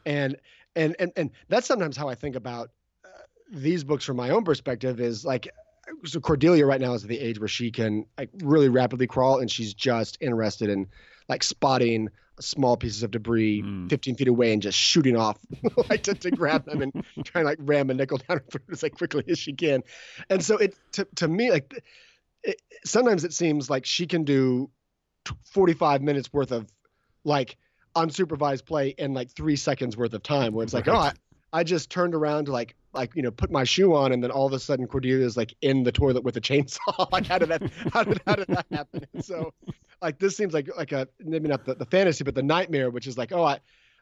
and 0.06 0.36
and 0.76 0.94
and 1.00 1.12
and 1.16 1.30
that's 1.48 1.66
sometimes 1.66 1.96
how 1.96 2.08
i 2.08 2.14
think 2.14 2.36
about 2.36 2.70
uh, 3.04 3.08
these 3.52 3.82
books 3.84 4.04
from 4.04 4.16
my 4.16 4.30
own 4.30 4.44
perspective 4.44 5.00
is 5.00 5.24
like 5.24 5.48
so 6.04 6.20
cordelia 6.20 6.66
right 6.66 6.80
now 6.80 6.92
is 6.94 7.02
at 7.02 7.08
the 7.08 7.18
age 7.18 7.38
where 7.40 7.48
she 7.48 7.70
can 7.70 8.04
like 8.16 8.30
really 8.44 8.68
rapidly 8.68 9.06
crawl 9.06 9.40
and 9.40 9.50
she's 9.50 9.74
just 9.74 10.16
interested 10.20 10.68
in 10.70 10.86
like 11.28 11.42
spotting 11.42 12.08
small 12.40 12.76
pieces 12.76 13.02
of 13.02 13.10
debris 13.10 13.62
Mm. 13.62 13.88
15 13.90 14.14
feet 14.16 14.28
away 14.28 14.52
and 14.52 14.62
just 14.62 14.78
shooting 14.78 15.16
off 15.16 15.38
like 15.90 16.02
to, 16.04 16.14
to 16.14 16.30
grab 16.30 16.64
them 16.64 16.82
and 16.82 16.92
trying 17.24 17.44
to 17.44 17.48
like 17.48 17.58
ram 17.60 17.90
a 17.90 17.94
nickel 17.94 18.18
down 18.18 18.38
her 18.38 18.44
throat 18.50 18.64
as 18.70 18.82
like 18.82 18.94
quickly 18.94 19.24
as 19.28 19.38
she 19.38 19.52
can 19.52 19.82
and 20.30 20.44
so 20.44 20.56
it 20.56 20.74
to, 20.92 21.06
to 21.16 21.26
me 21.28 21.50
like 21.50 21.82
it, 22.44 22.60
sometimes 22.84 23.24
it 23.24 23.32
seems 23.32 23.68
like 23.68 23.84
she 23.84 24.06
can 24.06 24.24
do 24.24 24.70
t- 25.24 25.34
45 25.52 26.02
minutes 26.02 26.32
worth 26.32 26.52
of 26.52 26.66
like 27.24 27.56
unsupervised 27.96 28.64
play 28.64 28.90
in 28.96 29.12
like 29.14 29.30
three 29.32 29.56
seconds 29.56 29.96
worth 29.96 30.14
of 30.14 30.22
time 30.22 30.52
where 30.54 30.62
it's 30.62 30.74
like 30.74 30.86
oh 30.88 30.92
I, 30.94 31.06
Right. 31.08 31.16
I 31.52 31.64
just 31.64 31.90
turned 31.90 32.14
around 32.14 32.46
to 32.46 32.52
like 32.52 32.74
like 32.92 33.14
you 33.14 33.22
know 33.22 33.30
put 33.30 33.50
my 33.50 33.64
shoe 33.64 33.94
on 33.94 34.12
and 34.12 34.22
then 34.22 34.30
all 34.30 34.46
of 34.46 34.52
a 34.52 34.58
sudden 34.58 34.86
Cordelia 34.86 35.24
is 35.24 35.36
like 35.36 35.54
in 35.62 35.82
the 35.82 35.92
toilet 35.92 36.24
with 36.24 36.36
a 36.36 36.40
chainsaw. 36.40 37.08
Like 37.12 37.26
how 37.26 37.38
did 37.38 37.48
that 37.48 37.62
how 37.92 38.04
did 38.04 38.20
how 38.26 38.34
did 38.34 38.48
that 38.48 38.66
happen? 38.70 39.06
And 39.14 39.24
so 39.24 39.52
like 40.02 40.18
this 40.18 40.36
seems 40.36 40.54
like 40.54 40.68
like 40.76 40.92
a 40.92 41.08
maybe 41.20 41.48
not 41.48 41.64
the, 41.64 41.74
the 41.74 41.86
fantasy 41.86 42.24
but 42.24 42.34
the 42.34 42.42
nightmare 42.42 42.90
which 42.90 43.06
is 43.06 43.16
like 43.16 43.32
oh 43.32 43.44
I 43.44 43.60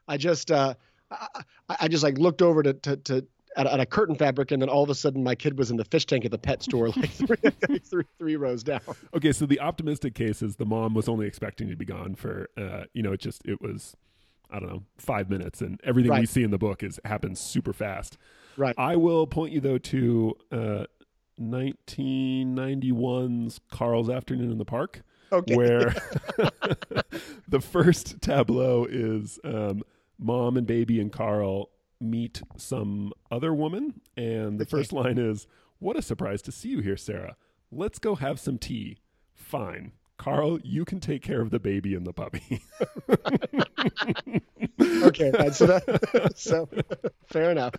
I 0.08 0.16
just 0.16 0.50
uh 0.50 0.74
I, 1.10 1.26
I 1.68 1.76
I 1.80 1.88
just 1.88 2.02
like 2.02 2.18
looked 2.18 2.42
over 2.42 2.62
to 2.62 2.72
to, 2.74 2.96
to 2.96 3.26
at, 3.56 3.66
at 3.66 3.80
a 3.80 3.86
curtain 3.86 4.14
fabric 4.14 4.50
and 4.50 4.60
then 4.60 4.68
all 4.68 4.82
of 4.82 4.90
a 4.90 4.94
sudden 4.94 5.24
my 5.24 5.34
kid 5.34 5.58
was 5.58 5.70
in 5.70 5.76
the 5.76 5.84
fish 5.84 6.06
tank 6.06 6.24
at 6.24 6.30
the 6.30 6.38
pet 6.38 6.62
store 6.62 6.88
like 6.90 7.10
three, 7.10 7.36
like 7.42 7.84
three, 7.84 8.04
three 8.18 8.36
rows 8.36 8.62
down. 8.62 8.80
Okay, 9.14 9.32
so 9.32 9.46
the 9.46 9.60
optimistic 9.60 10.14
case 10.14 10.42
is 10.42 10.56
the 10.56 10.66
mom 10.66 10.94
was 10.94 11.08
only 11.08 11.26
expecting 11.26 11.68
to 11.68 11.76
be 11.76 11.84
gone 11.84 12.14
for, 12.14 12.48
uh, 12.56 12.84
you 12.92 13.02
know, 13.02 13.12
it 13.12 13.20
just 13.20 13.42
it 13.46 13.60
was, 13.60 13.96
I 14.50 14.58
don't 14.60 14.68
know, 14.68 14.82
five 14.98 15.28
minutes, 15.30 15.60
and 15.60 15.80
everything 15.84 16.12
we 16.12 16.26
see 16.26 16.42
in 16.42 16.50
the 16.50 16.58
book 16.58 16.82
is 16.82 17.00
happens 17.04 17.40
super 17.40 17.72
fast. 17.72 18.16
right 18.56 18.74
I 18.78 18.96
will 18.96 19.26
point 19.26 19.52
you 19.52 19.60
though 19.60 19.78
to 19.78 20.34
uh, 20.52 20.84
1991's 21.40 23.60
Carl's 23.70 24.10
Afternoon 24.10 24.50
in 24.50 24.58
the 24.58 24.64
Park, 24.64 25.02
okay 25.32 25.54
where 25.54 25.94
the 27.48 27.60
first 27.60 28.20
tableau 28.20 28.86
is 28.88 29.38
um, 29.44 29.82
mom 30.18 30.56
and 30.56 30.66
baby 30.66 31.00
and 31.00 31.12
Carl 31.12 31.70
meet 32.00 32.42
some 32.56 33.12
other 33.30 33.54
woman, 33.54 34.00
and 34.16 34.58
the 34.58 34.64
Okay. 34.64 34.70
first 34.70 34.92
line 34.92 35.18
is, 35.18 35.46
"What 35.78 35.96
a 35.96 36.02
surprise 36.02 36.42
to 36.42 36.52
see 36.52 36.68
you 36.70 36.80
here, 36.80 36.96
Sarah. 36.96 37.36
Let's 37.72 37.98
go 37.98 38.14
have 38.16 38.38
some 38.38 38.58
tea." 38.58 38.98
Fine. 39.34 39.92
Carl, 40.18 40.58
you 40.62 40.84
can 40.84 41.00
take 41.00 41.22
care 41.22 41.40
of 41.40 41.50
the 41.50 41.58
baby 41.58 41.94
and 41.94 42.06
the 42.06 42.12
puppy. 42.12 42.62
okay 45.02 45.30
so 45.52 45.66
that 45.66 46.32
so 46.36 46.68
fair 47.26 47.50
enough 47.50 47.74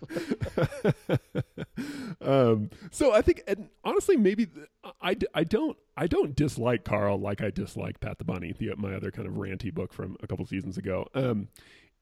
um, 2.20 2.70
so 2.90 3.12
I 3.12 3.22
think, 3.22 3.42
and 3.46 3.68
honestly, 3.84 4.16
maybe 4.16 4.48
I, 5.00 5.16
I 5.34 5.44
don't 5.44 5.76
I 5.96 6.06
don't 6.06 6.34
dislike 6.34 6.84
Carl 6.84 7.18
like 7.18 7.40
I 7.40 7.50
dislike 7.50 8.00
Pat 8.00 8.18
the 8.18 8.24
Bunny, 8.24 8.52
the 8.52 8.74
my 8.76 8.94
other 8.94 9.10
kind 9.10 9.26
of 9.26 9.34
ranty 9.34 9.72
book 9.72 9.92
from 9.92 10.16
a 10.22 10.26
couple 10.26 10.44
seasons 10.46 10.76
ago. 10.76 11.06
Um, 11.14 11.48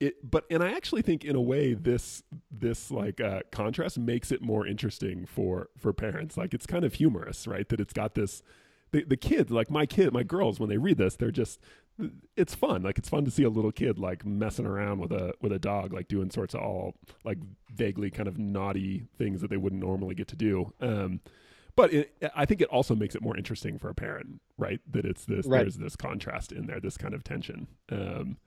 it, 0.00 0.28
but 0.28 0.45
and 0.50 0.62
I 0.62 0.73
actually 0.73 1.02
think 1.02 1.25
in 1.25 1.37
a 1.37 1.40
way 1.40 1.75
this 1.75 2.23
this 2.50 2.90
like 2.90 3.21
uh, 3.21 3.40
contrast 3.50 3.99
makes 3.99 4.31
it 4.33 4.43
more 4.43 4.66
interesting 4.66 5.26
for 5.26 5.69
for 5.76 5.93
parents. 5.93 6.37
Like 6.37 6.55
it's 6.55 6.66
kind 6.66 6.85
of 6.85 6.95
humorous, 6.95 7.47
right? 7.47 7.69
That 7.69 7.81
it's 7.81 7.93
got 7.93 8.14
this 8.14 8.43
the 8.93 9.05
the 9.05 9.16
kids 9.16 9.50
like 9.50 9.71
my 9.71 9.87
kid 9.87 10.12
my 10.12 10.23
girls 10.23 10.59
when 10.61 10.69
they 10.69 10.78
read 10.78 10.99
this 10.99 11.16
they're 11.16 11.31
just 11.31 11.61
it's 12.37 12.55
fun 12.55 12.83
like 12.83 12.99
it's 12.99 13.09
fun 13.09 13.25
to 13.25 13.31
see 13.31 13.43
a 13.43 13.49
little 13.49 13.73
kid 13.73 13.99
like 13.99 14.25
messing 14.26 14.66
around 14.66 14.99
with 14.99 15.12
a 15.12 15.33
with 15.40 15.52
a 15.52 15.59
dog 15.59 15.93
like 15.93 16.09
doing 16.09 16.31
sorts 16.31 16.55
of 16.55 16.61
all 16.61 16.95
like 17.25 17.38
vaguely 17.75 18.11
kind 18.11 18.28
of 18.28 18.38
naughty 18.38 19.07
things 19.16 19.40
that 19.40 19.49
they 19.49 19.57
wouldn't 19.57 19.83
normally 19.83 20.14
get 20.14 20.28
to 20.28 20.37
do 20.37 20.73
um 20.81 21.21
but 21.75 21.93
it, 21.93 22.16
I 22.35 22.47
think 22.47 22.62
it 22.62 22.69
also 22.69 22.95
makes 22.95 23.14
it 23.14 23.21
more 23.21 23.37
interesting 23.37 23.78
for 23.78 23.90
a 23.90 23.95
parent, 23.95 24.40
right? 24.57 24.81
That 24.90 25.05
it's 25.05 25.26
this 25.26 25.47
Right. 25.47 25.61
there's 25.61 25.76
this 25.76 25.95
contrast 25.95 26.50
in 26.50 26.66
there, 26.66 26.81
this 26.81 26.97
kind 26.97 27.12
of 27.12 27.23
tension. 27.23 27.66
Um, 27.93 28.38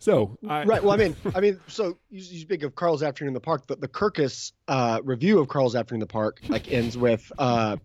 so 0.00 0.36
I, 0.48 0.64
right. 0.64 0.82
Well, 0.82 0.92
I 0.92 0.96
mean, 0.96 1.14
I 1.36 1.40
mean, 1.40 1.60
so 1.68 1.96
you, 2.10 2.20
you 2.20 2.40
speak 2.40 2.64
of 2.64 2.74
Carl's 2.74 3.04
Afternoon 3.04 3.28
in 3.28 3.34
the 3.34 3.40
Park. 3.40 3.68
The, 3.68 3.76
the 3.76 3.86
Kirkus 3.86 4.50
uh, 4.66 5.00
review 5.04 5.38
of 5.38 5.46
Carl's 5.46 5.76
Afternoon 5.76 6.02
in 6.02 6.08
the 6.08 6.12
Park 6.12 6.40
like 6.48 6.70
ends 6.72 6.98
with 6.98 7.30
uh, 7.38 7.76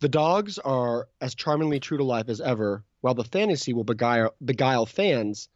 the 0.00 0.08
dogs 0.08 0.58
are 0.58 1.08
as 1.20 1.34
charmingly 1.34 1.80
true 1.80 1.98
to 1.98 2.04
life 2.04 2.28
as 2.28 2.40
ever, 2.40 2.84
while 3.00 3.14
the 3.14 3.24
fantasy 3.24 3.72
will 3.72 3.84
beguile, 3.84 4.34
beguile 4.44 4.86
fans 4.86 5.48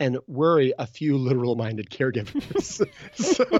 and 0.00 0.18
worry 0.26 0.72
a 0.78 0.86
few 0.86 1.18
literal-minded 1.18 1.90
caregivers. 1.90 2.86
so, 3.14 3.44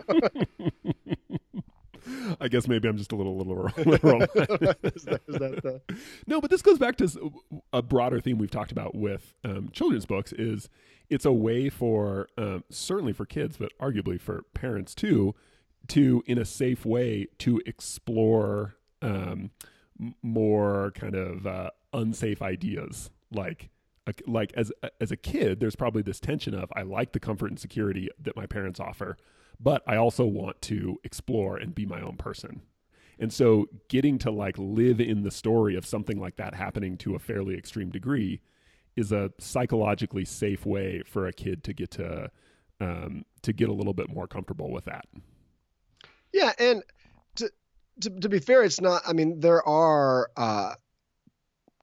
I 2.40 2.48
guess 2.48 2.68
maybe 2.68 2.88
I'm 2.88 2.96
just 2.96 3.12
a 3.12 3.16
little 3.16 3.36
literal. 3.36 3.70
literal. 3.84 4.22
is 4.22 5.04
that, 5.04 5.20
is 5.26 5.38
that 5.38 5.62
the, 5.62 5.80
no, 6.26 6.40
but 6.40 6.50
this 6.50 6.62
goes 6.62 6.78
back 6.78 6.96
to 6.96 7.32
a 7.72 7.82
broader 7.82 8.20
theme 8.20 8.38
we've 8.38 8.50
talked 8.50 8.72
about 8.72 8.94
with 8.94 9.34
um, 9.44 9.70
children's 9.72 10.06
books. 10.06 10.32
Is 10.32 10.68
it's 11.10 11.24
a 11.24 11.32
way 11.32 11.68
for 11.68 12.28
um, 12.38 12.64
certainly 12.70 13.12
for 13.12 13.26
kids, 13.26 13.56
but 13.56 13.72
arguably 13.80 14.20
for 14.20 14.42
parents 14.54 14.94
too, 14.94 15.34
to 15.88 16.22
in 16.26 16.38
a 16.38 16.44
safe 16.44 16.86
way 16.86 17.26
to 17.38 17.60
explore 17.66 18.76
um, 19.02 19.50
more 20.22 20.92
kind 20.94 21.14
of 21.14 21.46
uh, 21.46 21.70
unsafe 21.92 22.42
ideas 22.42 23.10
like. 23.30 23.70
Like 24.26 24.54
as 24.54 24.72
as 25.02 25.12
a 25.12 25.18
kid, 25.18 25.60
there's 25.60 25.76
probably 25.76 26.00
this 26.00 26.18
tension 26.18 26.54
of 26.54 26.72
I 26.74 26.80
like 26.80 27.12
the 27.12 27.20
comfort 27.20 27.48
and 27.48 27.60
security 27.60 28.08
that 28.22 28.36
my 28.36 28.46
parents 28.46 28.80
offer, 28.80 29.18
but 29.60 29.82
I 29.86 29.96
also 29.96 30.24
want 30.24 30.62
to 30.62 30.98
explore 31.04 31.58
and 31.58 31.74
be 31.74 31.84
my 31.84 32.00
own 32.00 32.16
person. 32.16 32.62
And 33.18 33.32
so 33.32 33.66
getting 33.88 34.18
to 34.20 34.30
like 34.30 34.56
live 34.56 35.00
in 35.00 35.24
the 35.24 35.30
story 35.30 35.74
of 35.74 35.84
something 35.84 36.18
like 36.18 36.36
that 36.36 36.54
happening 36.54 36.96
to 36.98 37.16
a 37.16 37.18
fairly 37.18 37.56
extreme 37.56 37.90
degree 37.90 38.40
is 38.96 39.12
a 39.12 39.30
psychologically 39.38 40.24
safe 40.24 40.64
way 40.64 41.02
for 41.04 41.26
a 41.26 41.32
kid 41.32 41.62
to 41.64 41.72
get 41.72 41.90
to 41.92 42.30
um, 42.80 43.24
to 43.42 43.52
get 43.52 43.68
a 43.68 43.72
little 43.72 43.92
bit 43.92 44.08
more 44.08 44.26
comfortable 44.26 44.70
with 44.70 44.84
that. 44.84 45.06
Yeah, 46.32 46.52
and 46.58 46.82
to, 48.00 48.10
to 48.10 48.28
be 48.28 48.38
fair, 48.38 48.62
it's 48.62 48.80
not. 48.80 49.02
I 49.06 49.12
mean, 49.12 49.40
there 49.40 49.66
are. 49.66 50.30
Uh, 50.36 50.74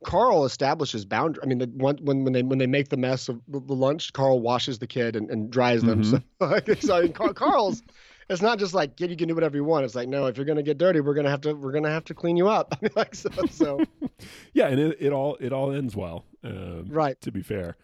Carl 0.03 0.45
establishes 0.45 1.03
boundary. 1.03 1.41
I 1.43 1.47
mean, 1.47 1.57
the 1.57 1.67
when 1.75 2.23
when 2.23 2.33
they 2.33 2.43
when 2.43 2.59
they 2.59 2.67
make 2.67 2.89
the 2.89 2.97
mess 2.97 3.27
of 3.27 3.41
the, 3.47 3.59
lunch, 3.59 4.13
Carl 4.13 4.39
washes 4.39 4.77
the 4.77 4.87
kid 4.87 5.15
and, 5.15 5.31
and 5.31 5.49
dries 5.49 5.81
them. 5.81 6.03
Mhm. 6.03 6.11
So, 6.11 6.21
like, 6.45 6.81
so 6.81 6.97
I 6.97 7.01
mean, 7.03 7.13
Carl's. 7.13 7.81
It's 8.27 8.41
not 8.41 8.57
just 8.57 8.73
like 8.73 8.97
kid, 8.97 9.11
you 9.11 9.17
can 9.17 9.27
do 9.27 9.35
whatever 9.35 9.55
you 9.55 9.63
want. 9.63 9.85
It's 9.85 9.93
like 9.93 10.09
no, 10.09 10.25
if 10.25 10.35
you're 10.35 10.47
gonna 10.47 10.63
get 10.63 10.79
dirty, 10.79 10.99
we're 10.99 11.13
gonna 11.13 11.29
have 11.29 11.41
to 11.41 11.53
we're 11.53 11.71
gonna 11.71 11.91
have 11.91 12.05
to 12.05 12.15
clean 12.15 12.37
you 12.37 12.47
up. 12.47 12.73
I 12.73 12.77
mean, 12.81 12.91
like 12.95 13.13
so. 13.13 13.29
so 13.51 13.79
Yeah, 14.53 14.67
and 14.67 14.79
it, 14.79 14.97
it 14.99 15.13
all 15.13 15.37
it 15.39 15.53
all 15.53 15.71
ends 15.71 15.95
well. 15.95 16.25
Um, 16.43 16.85
right. 16.87 17.19
To 17.21 17.31
be 17.31 17.43
fair, 17.43 17.75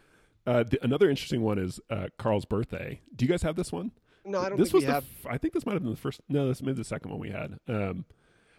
uh, 0.48 0.64
the, 0.64 0.84
another 0.84 1.10
interesting 1.12 1.44
one 1.44 1.60
is 1.60 1.80
uh, 1.92 2.08
Carl's 2.18 2.46
birthday. 2.46 3.02
Do 3.16 3.24
you 3.26 3.30
guys 3.30 3.44
have 3.44 3.56
this 3.56 3.72
one? 3.72 3.92
No, 4.26 4.40
I 4.40 4.50
don't 4.50 4.58
this 4.58 4.70
think 4.70 4.74
was 4.76 4.84
we 4.84 4.88
the 4.88 4.94
have. 4.94 5.06
I 5.30 5.38
think 5.38 5.54
this 5.54 5.66
might 5.66 5.74
have 5.74 5.84
been 5.84 5.92
the 5.92 5.98
first. 5.98 6.22
No, 6.28 6.48
this 6.48 6.62
may 6.64 6.72
be 6.72 6.78
the 6.78 6.84
second 6.84 7.12
one 7.12 7.20
we 7.20 7.30
had. 7.30 7.58
Um, 7.68 8.06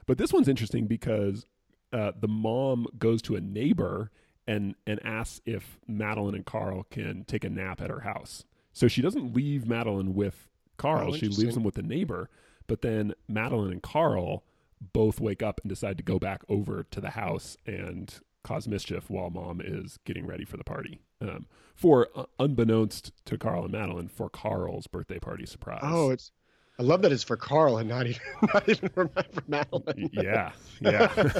but 0.07 0.19
this 0.19 0.33
one's 0.33 0.49
interesting 0.49 0.87
because 0.87 1.47
uh, 1.93 2.13
the 2.19 2.29
mom 2.29 2.87
goes 2.99 3.23
to 3.23 3.37
a 3.37 3.41
neighbor 3.41 4.11
and 4.47 4.75
and 4.87 5.05
asks 5.05 5.41
if 5.45 5.79
Madeline 5.87 6.35
and 6.35 6.47
Carl 6.47 6.85
can 6.91 7.25
take 7.25 7.45
a 7.45 7.51
nap 7.51 7.81
at 7.81 7.91
her 7.91 8.01
house. 8.01 8.45
So 8.73 8.89
she 8.89 9.03
doesn't 9.03 9.35
leave 9.35 9.67
Madeline 9.67 10.15
with 10.15 10.49
Carl. 10.77 11.11
Oh, 11.13 11.17
she 11.17 11.29
leaves 11.29 11.57
him 11.57 11.63
with 11.63 11.75
the 11.75 11.83
neighbor. 11.83 12.31
But 12.67 12.83
then 12.83 13.15
Madeline 13.29 13.71
and 13.71 13.83
Carl 13.83 14.45
both 14.93 15.21
wake 15.21 15.43
up 15.43 15.61
and 15.63 15.69
decide 15.69 15.97
to 15.99 16.03
go 16.03 16.19
back 16.19 16.43
over 16.49 16.85
to 16.91 17.01
the 17.01 17.11
house 17.11 17.57
and 17.67 18.19
cause 18.43 18.67
mischief 18.67 19.09
while 19.09 19.31
mom 19.31 19.61
is 19.61 19.99
getting 20.05 20.27
ready 20.27 20.45
for 20.45 20.57
the 20.57 20.65
party. 20.65 21.01
Um, 21.21 21.47
for 21.75 22.09
uh, 22.17 22.25
unbeknownst 22.39 23.13
to 23.27 23.39
Carl 23.39 23.63
and 23.63 23.73
Madeline, 23.73 24.09
for 24.09 24.29
Carl's 24.29 24.87
birthday 24.87 25.19
party 25.19 25.47
surprise. 25.47 25.81
Oh, 25.83 26.11
it's. 26.11 26.33
I 26.79 26.83
love 26.83 27.03
that 27.03 27.13
it's 27.13 27.23
for 27.23 27.37
Carl 27.37 27.79
and 27.79 27.89
not 27.89 28.07
even 28.07 28.21
not 28.55 28.69
even 28.69 28.89
for, 28.89 29.11
Madeline. 29.47 30.11
yeah, 30.13 30.53
yeah. 30.81 31.31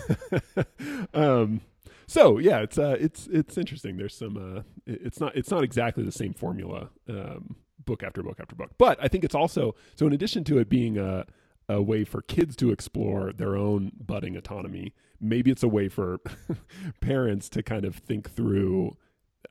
um, 1.15 1.61
so 2.07 2.39
yeah, 2.39 2.61
it's 2.61 2.79
uh, 2.79 2.97
it's 3.01 3.27
it's 3.29 3.57
interesting. 3.57 3.97
There's 3.97 4.15
some. 4.15 4.37
Uh, 4.37 4.63
it's 4.87 5.21
not 5.21 5.35
it's 5.35 5.51
not 5.51 5.65
exactly 5.65 6.05
the 6.05 6.13
same 6.13 6.35
formula, 6.35 6.91
um, 7.09 7.57
book 7.85 8.03
after 8.03 8.23
book 8.23 8.39
after 8.41 8.55
book. 8.55 8.71
But 8.79 8.99
I 9.03 9.09
think 9.09 9.25
it's 9.25 9.35
also 9.35 9.75
so. 9.95 10.07
In 10.07 10.13
addition 10.13 10.45
to 10.45 10.59
it 10.59 10.69
being 10.69 10.99
a 10.99 11.25
a 11.69 11.81
way 11.81 12.05
for 12.05 12.23
kids 12.23 12.57
to 12.57 12.71
explore 12.71 13.33
their 13.33 13.57
own 13.57 13.93
budding 13.99 14.37
autonomy, 14.37 14.95
maybe 15.21 15.51
it's 15.51 15.63
a 15.63 15.69
way 15.69 15.89
for 15.89 16.19
parents 17.01 17.49
to 17.51 17.63
kind 17.63 17.85
of 17.85 17.97
think 17.97 18.31
through 18.31 18.97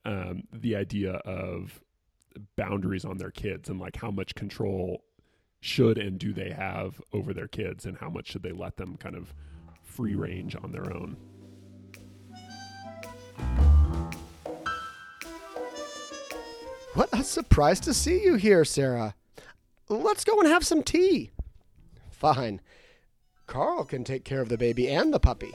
um, 0.05 0.43
the 0.53 0.75
idea 0.75 1.13
of 1.25 1.81
boundaries 2.55 3.05
on 3.05 3.17
their 3.17 3.31
kids 3.31 3.69
and 3.69 3.79
like 3.79 3.97
how 3.97 4.11
much 4.11 4.35
control 4.35 5.03
should 5.61 5.97
and 5.97 6.19
do 6.19 6.33
they 6.33 6.49
have 6.49 7.01
over 7.13 7.33
their 7.33 7.47
kids 7.47 7.85
and 7.85 7.97
how 7.97 8.09
much 8.09 8.27
should 8.31 8.43
they 8.43 8.51
let 8.51 8.77
them 8.77 8.97
kind 8.97 9.15
of 9.15 9.33
free 9.83 10.15
range 10.15 10.55
on 10.55 10.71
their 10.71 10.91
own 10.91 11.15
What 16.93 17.07
a 17.13 17.23
surprise 17.23 17.79
to 17.81 17.93
see 17.93 18.21
you 18.21 18.35
here, 18.35 18.65
Sarah. 18.65 19.15
Let's 19.87 20.25
go 20.25 20.39
and 20.41 20.49
have 20.49 20.65
some 20.65 20.83
tea. 20.83 21.31
Fine. 22.09 22.59
Carl 23.47 23.85
can 23.85 24.03
take 24.03 24.25
care 24.25 24.41
of 24.41 24.49
the 24.49 24.57
baby 24.57 24.89
and 24.89 25.13
the 25.13 25.19
puppy. 25.19 25.53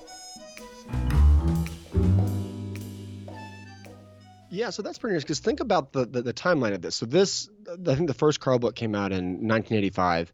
Yeah, 4.51 4.71
so 4.71 4.83
that's 4.83 4.99
pretty 4.99 5.15
interesting. 5.15 5.27
Because 5.27 5.41
think 5.41 5.61
about 5.61 5.93
the, 5.93 6.07
the 6.07 6.23
the 6.23 6.33
timeline 6.35 6.75
of 6.75 6.83
this. 6.83 6.97
So 6.97 7.07
this, 7.07 7.49
I 7.69 7.95
think 7.95 8.07
the 8.09 8.15
first 8.15 8.41
Carl 8.41 8.59
book 8.59 8.75
came 8.75 8.95
out 8.95 9.13
in 9.13 9.25
1985, 9.49 10.33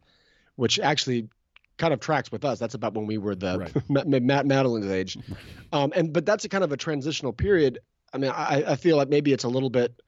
which 0.55 0.79
actually 0.79 1.29
kind 1.77 1.93
of 1.93 1.99
tracks 1.99 2.31
with 2.31 2.45
us. 2.45 2.59
That's 2.59 2.75
about 2.75 2.93
when 2.93 3.07
we 3.07 3.17
were 3.17 3.35
the 3.35 3.59
Right. 3.59 3.75
Ma- 3.89 4.03
Ma- 4.05 4.19
Matt 4.19 4.45
Madeline's 4.45 4.91
age, 4.91 5.17
um, 5.71 5.91
and 5.95 6.13
but 6.13 6.25
that's 6.25 6.45
a 6.45 6.49
kind 6.49 6.63
of 6.63 6.71
a 6.71 6.77
transitional 6.77 7.33
period. 7.33 7.79
I 8.13 8.19
mean, 8.19 8.31
I, 8.31 8.63
I 8.67 8.75
feel 8.75 8.95
like 8.97 9.09
maybe 9.09 9.33
it's 9.33 9.43
a 9.43 9.49
little 9.49 9.71
bit 9.71 9.99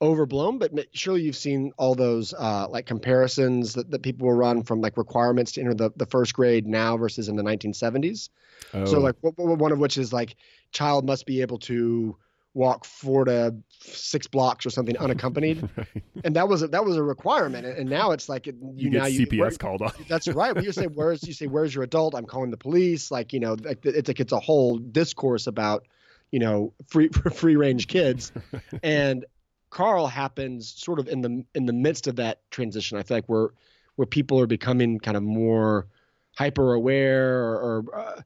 overblown, 0.00 0.58
but 0.58 0.72
surely 0.92 1.22
you've 1.22 1.36
seen 1.36 1.72
all 1.78 1.94
those 1.94 2.34
uh, 2.34 2.66
like 2.68 2.86
comparisons 2.86 3.74
that, 3.74 3.90
that 3.90 4.02
people 4.02 4.26
will 4.26 4.34
run 4.34 4.62
from 4.62 4.80
like 4.80 4.96
requirements 4.96 5.52
to 5.52 5.60
enter 5.60 5.74
the, 5.74 5.90
the 5.96 6.06
first 6.06 6.34
grade 6.34 6.66
now 6.66 6.96
versus 6.96 7.28
in 7.28 7.36
the 7.36 7.42
1970s. 7.42 8.28
oh, 8.74 8.84
So 8.84 8.98
like 9.00 9.16
w- 9.22 9.34
w- 9.36 9.56
one 9.56 9.72
of 9.72 9.78
which 9.78 9.98
is 9.98 10.12
like 10.12 10.36
child 10.72 11.06
must 11.06 11.26
be 11.26 11.42
able 11.42 11.58
to 11.60 12.16
walk 12.54 12.84
four 12.84 13.24
to 13.24 13.52
six 13.80 14.26
blocks 14.28 14.64
or 14.64 14.70
something 14.70 14.96
unaccompanied, 15.06 15.68
right. 15.76 15.86
and 16.24 16.36
that 16.36 16.48
was 16.48 16.62
a, 16.62 16.68
that 16.68 16.84
was 16.84 16.96
a 16.96 17.02
requirement. 17.02 17.66
And 17.66 17.90
now 17.90 18.12
it's 18.12 18.28
like 18.28 18.46
it- 18.46 18.54
you, 18.74 18.90
now 18.90 19.04
get 19.04 19.12
you 19.12 19.26
cps 19.26 19.38
where- 19.38 19.50
called 19.52 19.82
on 19.82 19.92
that's 20.08 20.28
right. 20.28 20.54
When 20.54 20.64
you 20.64 20.72
say 20.72 20.86
where's 20.86 21.22
you 21.26 21.32
say 21.34 21.46
where's 21.48 21.74
your 21.74 21.84
adult? 21.84 22.14
I'm 22.14 22.26
calling 22.26 22.50
the 22.50 22.56
police. 22.56 23.10
Like 23.10 23.32
you 23.32 23.40
know, 23.40 23.56
it's 23.64 24.08
like 24.08 24.20
it's 24.20 24.32
a 24.32 24.40
whole 24.40 24.78
discourse 24.78 25.46
about 25.46 25.86
you 26.30 26.38
know 26.38 26.72
free 26.86 27.08
free 27.34 27.56
range 27.56 27.88
kids, 27.88 28.32
and 28.82 29.24
Carl 29.70 30.06
happens 30.06 30.72
sort 30.76 31.00
of 31.00 31.08
in 31.08 31.20
the 31.20 31.44
in 31.56 31.66
the 31.66 31.72
midst 31.72 32.06
of 32.06 32.16
that 32.16 32.48
transition. 32.52 32.96
I 32.98 33.02
feel 33.02 33.16
like 33.16 33.26
where 33.26 33.48
where 33.96 34.06
people 34.06 34.38
are 34.40 34.46
becoming 34.46 35.00
kind 35.00 35.16
of 35.16 35.22
more 35.24 35.88
hyper 36.36 36.74
aware 36.74 37.42
or, 37.44 37.84
or 37.88 37.96
uh, 37.98 38.20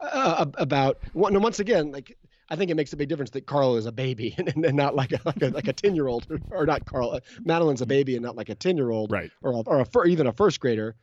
uh, 0.00 0.46
about 0.56 0.98
one- 1.12 1.40
once 1.42 1.60
again 1.60 1.92
like. 1.92 2.16
I 2.48 2.56
think 2.56 2.70
it 2.70 2.74
makes 2.74 2.92
a 2.92 2.96
big 2.96 3.08
difference 3.08 3.30
that 3.30 3.46
Carl 3.46 3.76
is 3.76 3.86
a 3.86 3.92
baby 3.92 4.34
and, 4.38 4.48
and 4.64 4.76
not 4.76 4.94
like 4.94 5.12
a 5.12 5.20
like 5.24 5.42
a 5.42 5.48
like 5.48 5.68
a 5.68 5.72
ten 5.72 5.94
year 5.94 6.06
old 6.06 6.26
or 6.50 6.66
not 6.66 6.84
Carl. 6.84 7.12
uh, 7.12 7.20
Madeline's 7.44 7.82
a 7.82 7.86
baby 7.86 8.16
and 8.16 8.24
not 8.24 8.36
like 8.36 8.48
a 8.48 8.54
ten 8.54 8.76
year 8.76 8.90
old 8.90 9.10
right 9.10 9.30
or 9.42 9.52
a, 9.52 9.56
or 9.60 9.80
a 9.80 10.06
even 10.06 10.26
a 10.26 10.32
first 10.32 10.60
grader. 10.60 10.94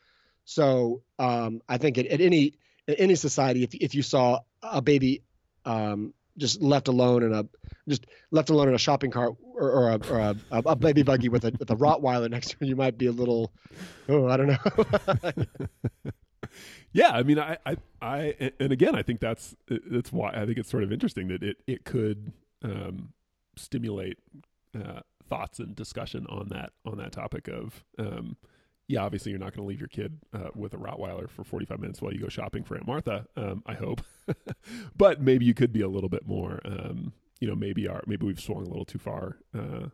So 0.45 1.03
um, 1.19 1.61
I 1.69 1.77
think 1.77 1.97
at, 1.97 2.07
at 2.07 2.21
any 2.21 2.53
at 2.87 2.99
any 2.99 3.15
society, 3.15 3.63
if 3.63 3.73
if 3.73 3.95
you 3.95 4.01
saw 4.01 4.39
a 4.61 4.81
baby 4.81 5.23
um, 5.65 6.13
just 6.37 6.61
left 6.61 6.87
alone 6.87 7.23
in 7.23 7.33
a 7.33 7.45
just 7.87 8.05
left 8.31 8.49
alone 8.49 8.69
in 8.69 8.75
a 8.75 8.79
shopping 8.79 9.11
cart 9.11 9.35
or, 9.41 9.71
or, 9.71 9.89
a, 9.89 9.99
or 10.09 10.19
a, 10.19 10.35
a 10.51 10.75
baby 10.75 11.03
buggy 11.03 11.29
with 11.29 11.45
a 11.45 11.53
with 11.59 11.69
a 11.69 11.75
Rottweiler 11.75 12.29
next 12.29 12.49
to 12.51 12.57
it, 12.61 12.67
you 12.67 12.75
might 12.75 12.97
be 12.97 13.07
a 13.07 13.11
little 13.11 13.51
oh 14.09 14.27
I 14.27 14.37
don't 14.37 14.47
know. 14.47 15.43
yeah 16.91 17.09
i 17.09 17.23
mean 17.23 17.39
i 17.39 17.57
i, 17.65 17.77
I 18.01 18.51
and 18.59 18.71
again 18.71 18.95
i 18.95 19.01
think 19.01 19.19
that's 19.19 19.55
that's 19.67 20.11
why 20.11 20.31
i 20.31 20.45
think 20.45 20.57
it's 20.57 20.69
sort 20.69 20.83
of 20.83 20.91
interesting 20.91 21.27
that 21.29 21.43
it 21.43 21.57
it 21.67 21.85
could 21.85 22.33
um 22.63 23.13
stimulate 23.55 24.17
uh 24.75 25.01
thoughts 25.29 25.59
and 25.59 25.75
discussion 25.75 26.25
on 26.27 26.49
that 26.49 26.71
on 26.85 26.97
that 26.97 27.11
topic 27.11 27.47
of 27.47 27.83
um 27.97 28.37
yeah, 28.87 29.01
obviously 29.01 29.31
you're 29.31 29.39
not 29.39 29.55
going 29.55 29.65
to 29.65 29.69
leave 29.69 29.79
your 29.79 29.87
kid 29.87 30.19
uh, 30.33 30.49
with 30.55 30.73
a 30.73 30.77
Rottweiler 30.77 31.29
for 31.29 31.43
45 31.43 31.79
minutes 31.79 32.01
while 32.01 32.13
you 32.13 32.19
go 32.19 32.27
shopping 32.27 32.63
for 32.63 32.75
Aunt 32.75 32.85
Martha. 32.85 33.25
Um, 33.37 33.63
I 33.65 33.73
hope, 33.75 34.01
but 34.97 35.21
maybe 35.21 35.45
you 35.45 35.53
could 35.53 35.71
be 35.71 35.81
a 35.81 35.87
little 35.87 36.09
bit 36.09 36.27
more. 36.27 36.59
Um, 36.65 37.13
you 37.39 37.47
know, 37.47 37.55
maybe 37.55 37.87
our 37.87 38.03
maybe 38.05 38.25
we've 38.25 38.39
swung 38.39 38.65
a 38.65 38.69
little 38.69 38.85
too 38.85 38.99
far 38.99 39.37
uh, 39.57 39.87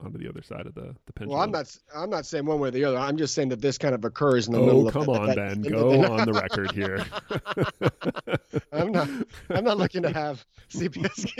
onto 0.00 0.18
the 0.18 0.28
other 0.28 0.42
side 0.42 0.66
of 0.66 0.74
the 0.74 0.94
the 1.06 1.12
pendulum. 1.14 1.38
Well, 1.38 1.44
I'm 1.44 1.50
not. 1.50 1.76
I'm 1.94 2.10
not 2.10 2.26
saying 2.26 2.44
one 2.44 2.60
way 2.60 2.68
or 2.68 2.72
the 2.72 2.84
other. 2.84 2.98
I'm 2.98 3.16
just 3.16 3.34
saying 3.34 3.48
that 3.50 3.60
this 3.60 3.78
kind 3.78 3.94
of 3.94 4.04
occurs 4.04 4.46
in 4.46 4.52
the 4.52 4.60
oh, 4.60 4.66
middle 4.66 4.86
of. 4.88 4.92
come 4.92 5.06
that- 5.06 5.20
on, 5.20 5.26
that- 5.28 5.36
Ben. 5.36 5.62
Go 5.72 6.04
on 6.04 6.26
the 6.26 6.32
record 6.32 6.72
here. 6.72 7.04
I'm 8.72 8.92
not. 8.92 9.08
I'm 9.50 9.64
not 9.64 9.78
looking 9.78 10.02
to 10.02 10.12
have 10.12 10.44
CPS 10.70 11.30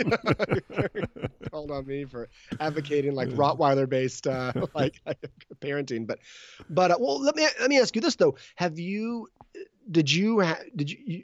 called 1.51 1.71
on 1.71 1.85
me 1.85 2.05
for 2.05 2.29
advocating 2.59 3.13
like 3.13 3.29
Rottweiler-based 3.29 4.27
uh, 4.27 4.53
like 4.73 4.99
parenting. 5.61 6.07
But, 6.07 6.19
but 6.69 6.91
uh, 6.91 6.97
well, 6.99 7.21
let 7.21 7.35
me 7.35 7.47
let 7.59 7.69
me 7.69 7.79
ask 7.79 7.95
you 7.95 8.01
this 8.01 8.15
though: 8.15 8.35
Have 8.55 8.79
you? 8.79 9.27
Did 9.89 10.11
you? 10.11 10.41
Ha- 10.41 10.59
did 10.75 10.89
you, 10.89 10.97
you? 11.05 11.23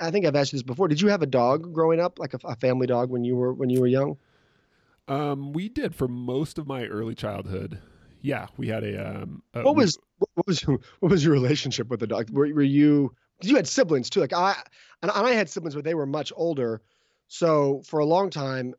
I 0.00 0.10
think 0.10 0.26
I've 0.26 0.36
asked 0.36 0.52
you 0.52 0.58
this 0.58 0.64
before. 0.64 0.88
Did 0.88 1.00
you 1.00 1.08
have 1.08 1.22
a 1.22 1.26
dog 1.26 1.72
growing 1.72 2.00
up, 2.00 2.18
like 2.18 2.34
a, 2.34 2.38
a 2.44 2.56
family 2.56 2.86
dog 2.86 3.10
when 3.10 3.24
you 3.24 3.36
were 3.36 3.54
when 3.54 3.70
you 3.70 3.80
were 3.80 3.86
young? 3.86 4.18
Um, 5.08 5.52
we 5.52 5.68
did 5.68 5.94
for 5.94 6.06
most 6.08 6.58
of 6.58 6.66
my 6.66 6.84
early 6.86 7.14
childhood. 7.14 7.78
Yeah, 8.20 8.46
we 8.56 8.68
had 8.68 8.84
a. 8.84 9.22
Um, 9.22 9.42
a- 9.54 9.62
What 9.62 9.76
was 9.76 9.98
what 10.34 10.46
was 10.46 10.60
what 11.00 11.10
was 11.10 11.24
your 11.24 11.32
relationship 11.32 11.88
with 11.88 12.00
the 12.00 12.06
dog? 12.06 12.30
Were, 12.30 12.52
were 12.52 12.62
you? 12.62 13.14
you 13.42 13.54
had 13.56 13.68
siblings 13.68 14.10
too. 14.10 14.20
Like 14.20 14.32
I 14.32 14.56
and 15.02 15.10
I 15.10 15.30
had 15.32 15.48
siblings, 15.48 15.74
but 15.74 15.84
they 15.84 15.94
were 15.94 16.06
much 16.06 16.32
older. 16.36 16.82
So 17.28 17.82
for 17.86 18.00
a 18.00 18.04
long 18.04 18.30
time, 18.30 18.74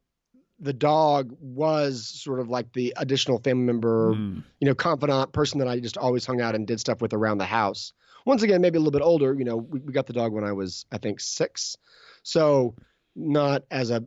the 0.59 0.73
dog 0.73 1.33
was 1.39 2.05
sort 2.05 2.39
of 2.41 2.49
like 2.49 2.73
the 2.73 2.93
additional 2.97 3.39
family 3.39 3.63
member, 3.65 4.13
Mm, 4.15 4.43
you 4.59 4.67
know, 4.67 4.75
confidant 4.75 5.31
person 5.31 5.59
that 5.59 5.67
I 5.69 5.79
just 5.79 5.97
always 5.97 6.25
hung 6.25 6.41
out 6.41 6.55
and 6.55 6.67
did 6.67 6.79
stuff 6.81 7.01
with 7.01 7.13
around 7.13 7.37
the 7.37 7.45
house. 7.45 7.93
Once 8.25 8.43
again, 8.43 8.59
maybe 8.61 8.75
a 8.77 8.81
little 8.81 8.91
bit 8.91 9.01
older. 9.01 9.33
You 9.33 9.45
know, 9.45 9.55
we, 9.55 9.79
we 9.79 9.93
got 9.93 10.07
the 10.07 10.13
dog 10.13 10.33
when 10.33 10.43
I 10.43 10.51
was, 10.51 10.85
I 10.91 10.97
think, 10.97 11.21
six, 11.21 11.77
so 12.23 12.75
not 13.15 13.63
as 13.71 13.89
a 13.91 14.03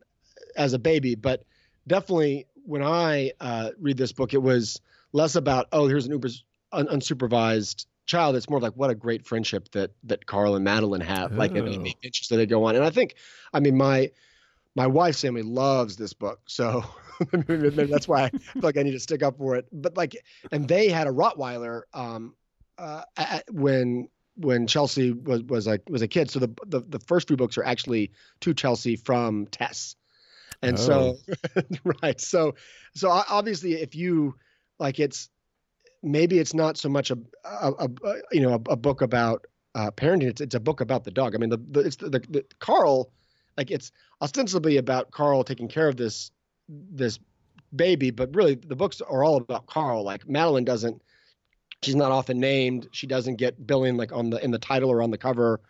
as 0.56 0.74
a 0.74 0.78
baby, 0.78 1.14
but 1.14 1.44
definitely 1.86 2.46
when 2.64 2.82
I 2.82 3.32
uh, 3.40 3.70
read 3.80 3.96
this 3.96 4.12
book, 4.12 4.34
it 4.34 4.42
was 4.42 4.80
less 5.12 5.34
about 5.34 5.66
oh, 5.72 5.86
here's 5.88 6.06
an 6.06 6.12
uber, 6.12 6.28
un, 6.72 6.86
unsupervised 6.86 7.86
child. 8.06 8.36
It's 8.36 8.48
more 8.48 8.60
like 8.60 8.74
what 8.74 8.90
a 8.90 8.94
great 8.94 9.26
friendship 9.26 9.70
that 9.72 9.92
that 10.04 10.26
Carl 10.26 10.54
and 10.54 10.64
Madeline 10.64 11.00
have, 11.00 11.32
like 11.32 11.52
and, 11.52 11.60
Oh. 11.60 11.82
the 11.82 11.90
adventures 11.90 12.28
that 12.28 12.36
they 12.36 12.46
go 12.46 12.64
on. 12.64 12.76
And 12.76 12.84
I 12.84 12.90
think, 12.90 13.14
I 13.52 13.60
mean, 13.60 13.76
my 13.76 14.10
my 14.74 14.86
wife's 14.86 15.20
family 15.20 15.42
loves 15.42 15.96
this 15.96 16.12
book, 16.14 16.40
so 16.46 16.82
maybe 17.48 17.68
that's 17.68 18.08
why 18.08 18.24
I 18.24 18.28
feel 18.30 18.62
like 18.62 18.78
I 18.78 18.82
need 18.82 18.92
to 18.92 19.00
stick 19.00 19.22
up 19.22 19.36
for 19.36 19.56
it. 19.56 19.66
But 19.70 19.96
like, 19.96 20.16
and 20.50 20.66
they 20.66 20.88
had 20.88 21.06
a 21.06 21.10
Rottweiler 21.10 21.82
um, 21.92 22.34
uh, 22.78 23.02
at, 23.16 23.44
when 23.52 24.08
when 24.36 24.66
Chelsea 24.66 25.12
was 25.12 25.42
was 25.42 25.66
a 25.66 25.78
was 25.90 26.00
a 26.00 26.08
kid. 26.08 26.30
So 26.30 26.38
the 26.38 26.48
the, 26.66 26.80
the 26.80 26.98
first 27.00 27.28
few 27.28 27.36
books 27.36 27.58
are 27.58 27.64
actually 27.64 28.12
to 28.40 28.54
Chelsea 28.54 28.96
from 28.96 29.46
Tess, 29.48 29.94
and 30.62 30.78
so 30.78 31.16
right. 32.02 32.20
So 32.20 32.54
so 32.94 33.10
obviously, 33.10 33.74
if 33.74 33.94
you 33.94 34.36
like, 34.78 34.98
it's 34.98 35.28
maybe 36.02 36.38
it's 36.38 36.54
not 36.54 36.76
so 36.76 36.88
much 36.88 37.10
a, 37.10 37.18
a, 37.44 37.72
a 38.04 38.14
you 38.30 38.40
know 38.40 38.54
a, 38.54 38.72
a 38.72 38.76
book 38.76 39.02
about 39.02 39.46
uh, 39.74 39.90
parenting. 39.90 40.28
It's 40.28 40.40
it's 40.40 40.54
a 40.54 40.60
book 40.60 40.80
about 40.80 41.04
the 41.04 41.10
dog. 41.10 41.34
I 41.34 41.38
mean, 41.38 41.50
the, 41.50 41.58
the 41.70 41.80
it's 41.80 41.96
the, 41.96 42.10
the, 42.10 42.20
the 42.20 42.44
Carl, 42.58 43.10
like 43.56 43.70
it's 43.70 43.92
ostensibly 44.20 44.76
about 44.76 45.10
Carl 45.10 45.44
taking 45.44 45.68
care 45.68 45.88
of 45.88 45.96
this 45.96 46.30
this 46.68 47.18
baby, 47.74 48.10
but 48.10 48.34
really 48.34 48.54
the 48.54 48.76
books 48.76 49.00
are 49.00 49.24
all 49.24 49.36
about 49.36 49.66
Carl. 49.66 50.04
Like 50.04 50.28
Madeline 50.28 50.64
doesn't, 50.64 51.02
she's 51.82 51.96
not 51.96 52.12
often 52.12 52.38
named. 52.38 52.88
She 52.92 53.06
doesn't 53.06 53.36
get 53.36 53.66
billing 53.66 53.96
like 53.96 54.12
on 54.12 54.30
the 54.30 54.42
in 54.44 54.50
the 54.50 54.58
title 54.58 54.90
or 54.90 55.02
on 55.02 55.10
the 55.10 55.18
cover. 55.18 55.60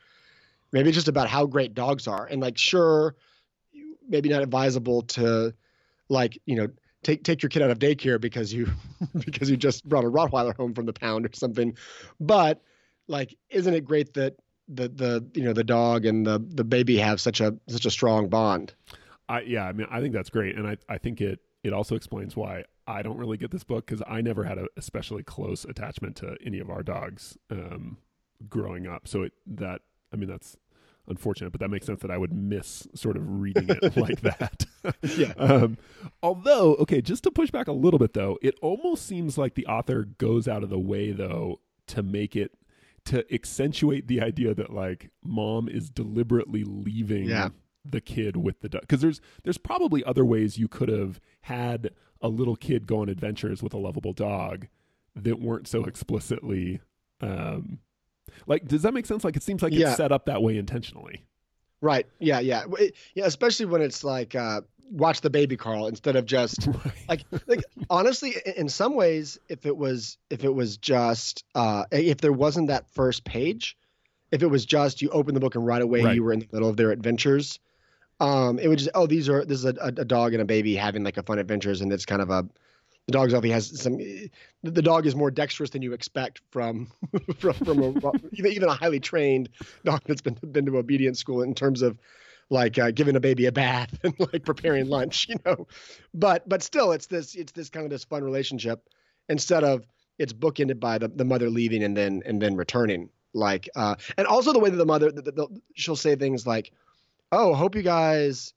Maybe 0.73 0.89
it's 0.89 0.97
just 0.97 1.09
about 1.09 1.29
how 1.29 1.47
great 1.47 1.75
dogs 1.75 2.09
are, 2.09 2.27
and 2.27 2.41
like 2.41 2.59
sure, 2.59 3.15
maybe 4.09 4.29
not 4.29 4.43
advisable 4.43 5.03
to 5.03 5.55
like 6.09 6.39
you 6.47 6.57
know 6.57 6.69
take 7.03 7.25
take 7.25 7.43
your 7.43 7.51
kid 7.51 7.63
out 7.63 7.71
of 7.71 7.79
daycare 7.79 8.21
because 8.21 8.53
you 8.53 8.71
because 9.25 9.51
you 9.51 9.57
just 9.57 9.89
brought 9.89 10.05
a 10.05 10.11
Rottweiler 10.11 10.55
home 10.57 10.75
from 10.75 10.87
the 10.87 10.93
pound 10.93 11.27
or 11.27 11.31
something, 11.35 11.77
but 12.21 12.63
like 13.09 13.37
isn't 13.51 13.75
it 13.75 13.85
great 13.85 14.15
that 14.15 14.37
the 14.69 14.89
the 14.89 15.27
you 15.35 15.45
know 15.45 15.53
the 15.53 15.65
dog 15.65 16.07
and 16.07 16.27
the 16.27 16.39
the 16.39 16.65
baby 16.65 16.99
have 16.99 17.21
such 17.21 17.41
a 17.41 17.57
such 17.69 17.87
a 17.87 17.91
strong 17.91 18.29
bond? 18.29 18.75
I 19.29 19.41
yeah, 19.43 19.65
I 19.67 19.73
mean, 19.73 19.87
I 19.91 20.01
think 20.01 20.13
that's 20.13 20.31
great, 20.31 20.57
and 20.57 20.67
I 20.67 20.77
I 20.89 20.99
think 20.99 21.21
it 21.21 21.41
it 21.63 21.73
also 21.73 21.95
explains 21.95 22.37
why 22.37 22.65
I 22.87 23.03
don't 23.03 23.17
really 23.17 23.37
get 23.37 23.51
this 23.51 23.65
book 23.65 23.87
because 23.87 24.03
I 24.07 24.21
never 24.21 24.45
had 24.45 24.59
a 24.59 24.67
especially 24.77 25.23
close 25.23 25.65
attachment 25.65 26.17
to 26.17 26.37
any 26.45 26.59
of 26.59 26.71
our 26.71 26.83
dogs 26.83 27.39
um, 27.51 27.99
growing 28.49 28.87
up. 28.87 29.07
So 29.07 29.23
it 29.23 29.33
that 29.47 29.83
I 30.13 30.17
mean 30.17 30.29
that's 30.29 30.57
unfortunate, 31.09 31.51
but 31.51 31.61
that 31.61 31.69
makes 31.71 31.87
sense 31.87 32.01
that 32.03 32.11
I 32.11 32.17
would 32.19 32.33
miss 32.33 32.87
sort 32.95 33.17
of 33.17 33.23
reading 33.41 33.67
it 33.69 33.97
like 33.97 34.21
that. 34.23 34.67
Yeah. 35.17 35.33
Um, 35.37 35.79
although, 36.25 36.75
okay, 36.77 37.01
just 37.01 37.23
to 37.25 37.31
push 37.31 37.51
back 37.53 37.69
a 37.69 37.73
little 37.73 37.99
bit 38.01 38.15
though, 38.15 38.37
it 38.43 38.57
almost 38.61 39.07
seems 39.07 39.39
like 39.39 39.55
the 39.55 39.67
author 39.67 40.05
goes 40.19 40.49
out 40.49 40.63
of 40.65 40.71
the 40.71 40.79
way 40.79 41.13
though 41.13 41.61
to 41.89 42.03
make 42.03 42.35
it 42.35 42.53
to 43.05 43.25
accentuate 43.33 44.09
the 44.09 44.21
idea 44.21 44.55
that 44.55 44.73
like 44.73 45.11
mom 45.25 45.69
is 45.69 45.89
deliberately 45.91 46.65
leaving 46.65 47.25
Yeah. 47.29 47.51
the 47.85 48.01
kid 48.01 48.37
with 48.37 48.61
the 48.61 48.69
dog 48.69 48.83
because 48.83 49.01
there's 49.01 49.21
there's 49.45 49.59
probably 49.59 50.05
other 50.05 50.25
ways 50.25 50.59
you 50.59 50.67
could 50.69 50.89
have 50.89 51.21
had 51.43 51.91
a 52.21 52.29
little 52.29 52.55
kid 52.57 52.87
go 52.87 53.01
on 53.03 53.09
adventures 53.09 53.63
with 53.63 53.75
a 53.75 53.79
lovable 53.79 54.13
dog 54.13 54.67
that 55.17 55.41
weren't 55.41 55.67
so 55.69 55.85
explicitly 55.85 56.81
um 57.21 57.79
like 58.47 58.67
does 58.67 58.83
that 58.83 58.95
make 58.95 59.07
sense 59.07 59.25
like 59.25 59.37
it 59.37 59.43
seems 59.43 59.63
like 59.63 59.73
Yeah. 59.73 59.89
it's 59.89 59.97
set 59.97 60.13
up 60.13 60.27
that 60.27 60.43
way 60.43 60.57
intentionally 60.59 61.25
Right. 61.81 62.07
Yeah. 62.21 62.39
Yeah. 62.39 62.63
It- 62.79 62.95
yeah. 63.17 63.25
Especially 63.27 63.67
when 63.67 63.83
it's 63.83 64.05
like 64.05 64.37
uh, 64.37 64.61
watch 64.93 65.21
the 65.21 65.31
baby 65.31 65.57
Carl 65.57 65.89
instead 65.89 66.15
of 66.15 66.27
just 66.27 66.69
like 67.09 67.23
like 67.49 67.65
honestly, 67.91 68.37
in 68.57 68.69
some 68.69 68.95
ways, 68.95 69.37
if 69.49 69.67
it 69.67 69.77
was 69.77 70.17
if 70.31 70.45
it 70.45 70.55
was 70.55 70.77
just 70.77 71.43
uh, 71.57 71.83
if 71.91 72.19
there 72.19 72.33
wasn't 72.33 72.69
that 72.69 72.89
first 72.89 73.25
page, 73.25 73.77
if 74.31 74.45
it 74.45 74.47
was 74.47 74.65
just 74.65 75.03
you 75.03 75.11
open 75.11 75.35
the 75.35 75.41
book 75.41 75.57
and 75.57 75.67
right 75.67 75.83
away 75.83 76.03
Right. 76.03 76.15
you 76.15 76.23
were 76.23 76.33
in 76.33 76.39
the 76.39 76.49
middle 76.53 76.69
of 76.69 76.77
their 76.77 76.93
adventures, 76.93 77.59
um, 78.21 78.61
it 78.61 78.69
would 78.69 78.79
just 78.79 78.91
oh 78.95 79.09
these 79.09 79.29
are 79.29 79.45
this 79.45 79.59
is 79.59 79.65
a, 79.65 79.75
a, 79.81 79.89
a 79.89 80.05
dog 80.05 80.35
and 80.35 80.41
a 80.41 80.45
baby 80.45 80.77
having 80.77 81.03
like 81.03 81.17
a 81.17 81.25
fun 81.25 81.41
adventures 81.41 81.81
and 81.81 81.93
it's 81.93 82.07
kind 82.07 82.23
of 82.23 82.31
a 82.31 82.47
the 83.07 83.13
dog's 83.13 83.35
obviously 83.35 83.53
has 83.55 83.81
some 83.81 83.99
the 84.63 84.83
dog 84.83 85.07
is 85.07 85.15
more 85.15 85.31
dexterous 85.31 85.71
than 85.71 85.83
you 85.83 85.93
expect 85.93 86.41
from 86.51 86.89
from, 87.39 87.55
from 87.55 87.83
a, 87.83 88.13
even 88.33 88.53
even 88.53 88.69
a 88.69 88.75
highly 88.75 89.01
trained 89.01 89.49
dog 89.85 90.03
that's 90.07 90.23
been 90.23 90.39
been 90.51 90.67
to 90.67 90.79
obedience 90.79 91.19
school 91.19 91.43
in 91.43 91.55
terms 91.55 91.83
of 91.83 91.99
like 92.53 92.79
uh, 92.79 92.91
giving 92.91 93.17
a 93.17 93.21
baby 93.21 93.47
a 93.47 93.53
bath 93.53 93.99
and 94.05 94.15
like 94.33 94.45
preparing 94.45 94.87
lunch, 94.87 95.29
you 95.29 95.37
know. 95.45 95.67
But 96.15 96.49
but 96.49 96.63
still, 96.63 96.93
it's 96.93 97.07
this 97.07 97.35
it's 97.35 97.53
this 97.53 97.71
kind 97.71 97.85
of 97.85 97.91
this 97.91 98.05
fun 98.05 98.23
relationship 98.23 98.89
instead 99.29 99.65
of 99.65 99.85
it's 100.19 100.33
bookended 100.33 100.79
by 100.79 100.99
the, 100.99 101.09
the 101.09 101.25
mother 101.25 101.51
leaving 101.51 101.83
and 101.83 101.97
then 101.97 102.23
and 102.25 102.41
then 102.41 102.55
returning. 102.55 103.09
Like 103.35 103.69
uh, 103.75 103.97
and 104.17 104.27
also 104.27 104.53
the 104.53 104.59
way 104.59 104.71
that 104.71 104.77
the 104.77 104.87
mother 104.87 105.11
the, 105.11 105.23
the, 105.23 105.61
she'll 105.75 105.97
say 105.97 106.15
things 106.15 106.47
like, 106.47 106.73
"Oh, 107.33 107.55
hope 107.55 107.75
you 107.75 107.83
guys." 107.83 108.53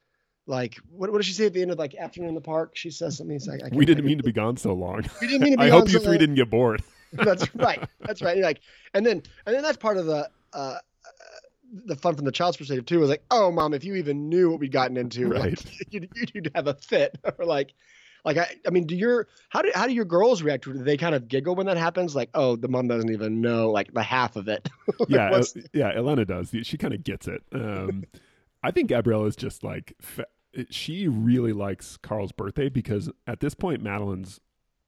Like 0.47 0.77
what, 0.89 1.11
what 1.11 1.17
does 1.19 1.25
she 1.25 1.33
say 1.33 1.45
at 1.47 1.53
the 1.53 1.61
end 1.61 1.71
of 1.71 1.79
like 1.79 1.95
afternoon 1.95 2.29
in 2.29 2.35
the 2.35 2.41
park? 2.41 2.71
She 2.75 2.91
says 2.91 3.17
something. 3.17 3.39
Like, 3.47 3.63
I 3.63 3.75
we 3.75 3.85
didn't 3.85 4.05
mean 4.05 4.17
to 4.17 4.23
be 4.23 4.31
gone 4.31 4.57
so 4.57 4.73
long 4.73 5.03
We 5.21 5.27
didn't 5.27 5.41
mean 5.41 5.53
to 5.53 5.57
be 5.63 5.63
i 5.63 5.69
hope 5.69 5.87
you 5.87 5.93
so 5.93 5.99
three 5.99 6.09
long. 6.09 6.17
didn't 6.19 6.35
get 6.35 6.49
bored 6.49 6.81
that's 7.13 7.53
right. 7.55 7.81
That's 8.01 8.21
right. 8.21 8.35
You're 8.35 8.45
like, 8.45 8.59
and 8.93 9.05
then 9.05 9.23
and 9.45 9.55
then 9.55 9.63
that's 9.63 9.77
part 9.77 9.95
of 9.97 10.05
the 10.05 10.29
uh, 10.51 10.75
the 11.85 11.95
fun 11.95 12.15
from 12.15 12.25
the 12.25 12.31
child's 12.31 12.57
perspective 12.57 12.85
too. 12.85 12.99
Was 12.99 13.09
like, 13.09 13.23
oh, 13.31 13.51
mom, 13.51 13.73
if 13.73 13.83
you 13.85 13.95
even 13.95 14.27
knew 14.29 14.49
what 14.51 14.59
we'd 14.59 14.71
gotten 14.73 14.97
into, 14.97 15.29
Right. 15.29 15.43
like, 15.65 15.93
you'd, 15.93 16.09
you'd 16.33 16.51
have 16.55 16.67
a 16.67 16.73
fit, 16.73 17.17
or 17.37 17.45
like, 17.45 17.73
like 18.25 18.37
I, 18.37 18.55
I 18.67 18.69
mean, 18.69 18.85
do 18.85 18.95
your 18.97 19.27
how 19.49 19.61
do 19.61 19.71
how 19.73 19.87
do 19.87 19.93
your 19.93 20.03
girls 20.05 20.41
react 20.41 20.65
to? 20.65 20.73
Do 20.73 20.83
they 20.83 20.97
kind 20.97 21.15
of 21.15 21.27
giggle 21.29 21.55
when 21.55 21.67
that 21.67 21.77
happens? 21.77 22.15
Like, 22.15 22.29
oh, 22.33 22.55
the 22.57 22.67
mom 22.67 22.87
doesn't 22.89 23.11
even 23.11 23.39
know 23.39 23.71
like 23.71 23.93
the 23.93 24.03
half 24.03 24.35
of 24.35 24.47
it. 24.49 24.67
Like, 24.99 25.09
yeah, 25.09 25.31
uh, 25.31 25.43
yeah, 25.73 25.91
Elena 25.95 26.25
does. 26.25 26.53
She 26.63 26.77
kind 26.77 26.93
of 26.93 27.03
gets 27.03 27.27
it. 27.27 27.43
Um, 27.53 28.03
I 28.63 28.71
think 28.71 28.89
Gabrielle 28.89 29.25
is 29.25 29.35
just 29.35 29.63
like 29.63 29.95
she 30.69 31.07
really 31.07 31.53
likes 31.53 31.97
Carl's 31.97 32.31
birthday 32.31 32.69
because 32.69 33.09
at 33.27 33.39
this 33.39 33.53
point 33.53 33.81
Madeline's 33.81 34.39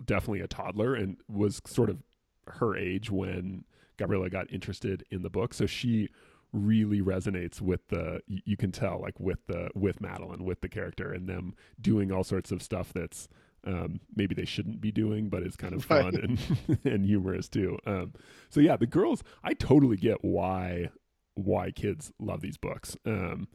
definitely 0.03 0.41
a 0.41 0.47
toddler 0.47 0.93
and 0.95 1.17
was 1.27 1.61
sort 1.65 1.89
of 1.89 2.03
her 2.47 2.75
age 2.77 3.09
when 3.11 3.65
Gabriella 3.97 4.29
got 4.29 4.51
interested 4.53 5.03
in 5.11 5.21
the 5.23 5.29
book. 5.29 5.53
So 5.53 5.65
she 5.65 6.09
really 6.53 7.01
resonates 7.01 7.59
with 7.59 7.85
the 7.89 8.21
you 8.27 8.55
can 8.55 8.71
tell 8.71 9.01
like 9.01 9.19
with 9.19 9.45
the 9.47 9.69
with 9.75 9.99
Madeline 9.99 10.45
with 10.45 10.61
the 10.61 10.69
character 10.69 11.11
and 11.11 11.27
them 11.27 11.53
doing 11.81 12.11
all 12.11 12.23
sorts 12.23 12.51
of 12.51 12.61
stuff 12.63 12.93
that's 12.93 13.27
um, 13.65 13.99
maybe 14.15 14.33
they 14.33 14.45
shouldn't 14.45 14.79
be 14.79 14.91
doing, 14.91 15.27
but 15.27 15.43
it's 15.43 15.57
kind 15.57 15.73
of 15.73 15.83
fun 15.93 16.05
Right. 16.15 16.23
and 16.23 16.79
and 16.85 17.05
humorous 17.05 17.49
too. 17.49 17.77
Um, 17.85 18.13
so 18.49 18.61
yeah, 18.61 18.77
the 18.77 18.85
girls, 18.87 19.23
I 19.43 19.53
totally 19.53 19.97
get 19.97 20.23
why 20.23 20.89
why 21.33 21.71
kids 21.71 22.11
love 22.19 22.41
these 22.41 22.57
books, 22.57 22.95
um, 23.05 23.47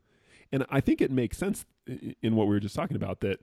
and 0.52 0.64
I 0.70 0.80
think 0.80 1.00
it 1.00 1.10
makes 1.10 1.38
sense 1.38 1.64
in 2.22 2.36
what 2.36 2.46
we 2.46 2.54
were 2.54 2.60
just 2.60 2.76
talking 2.76 2.96
about 2.96 3.20
that 3.20 3.40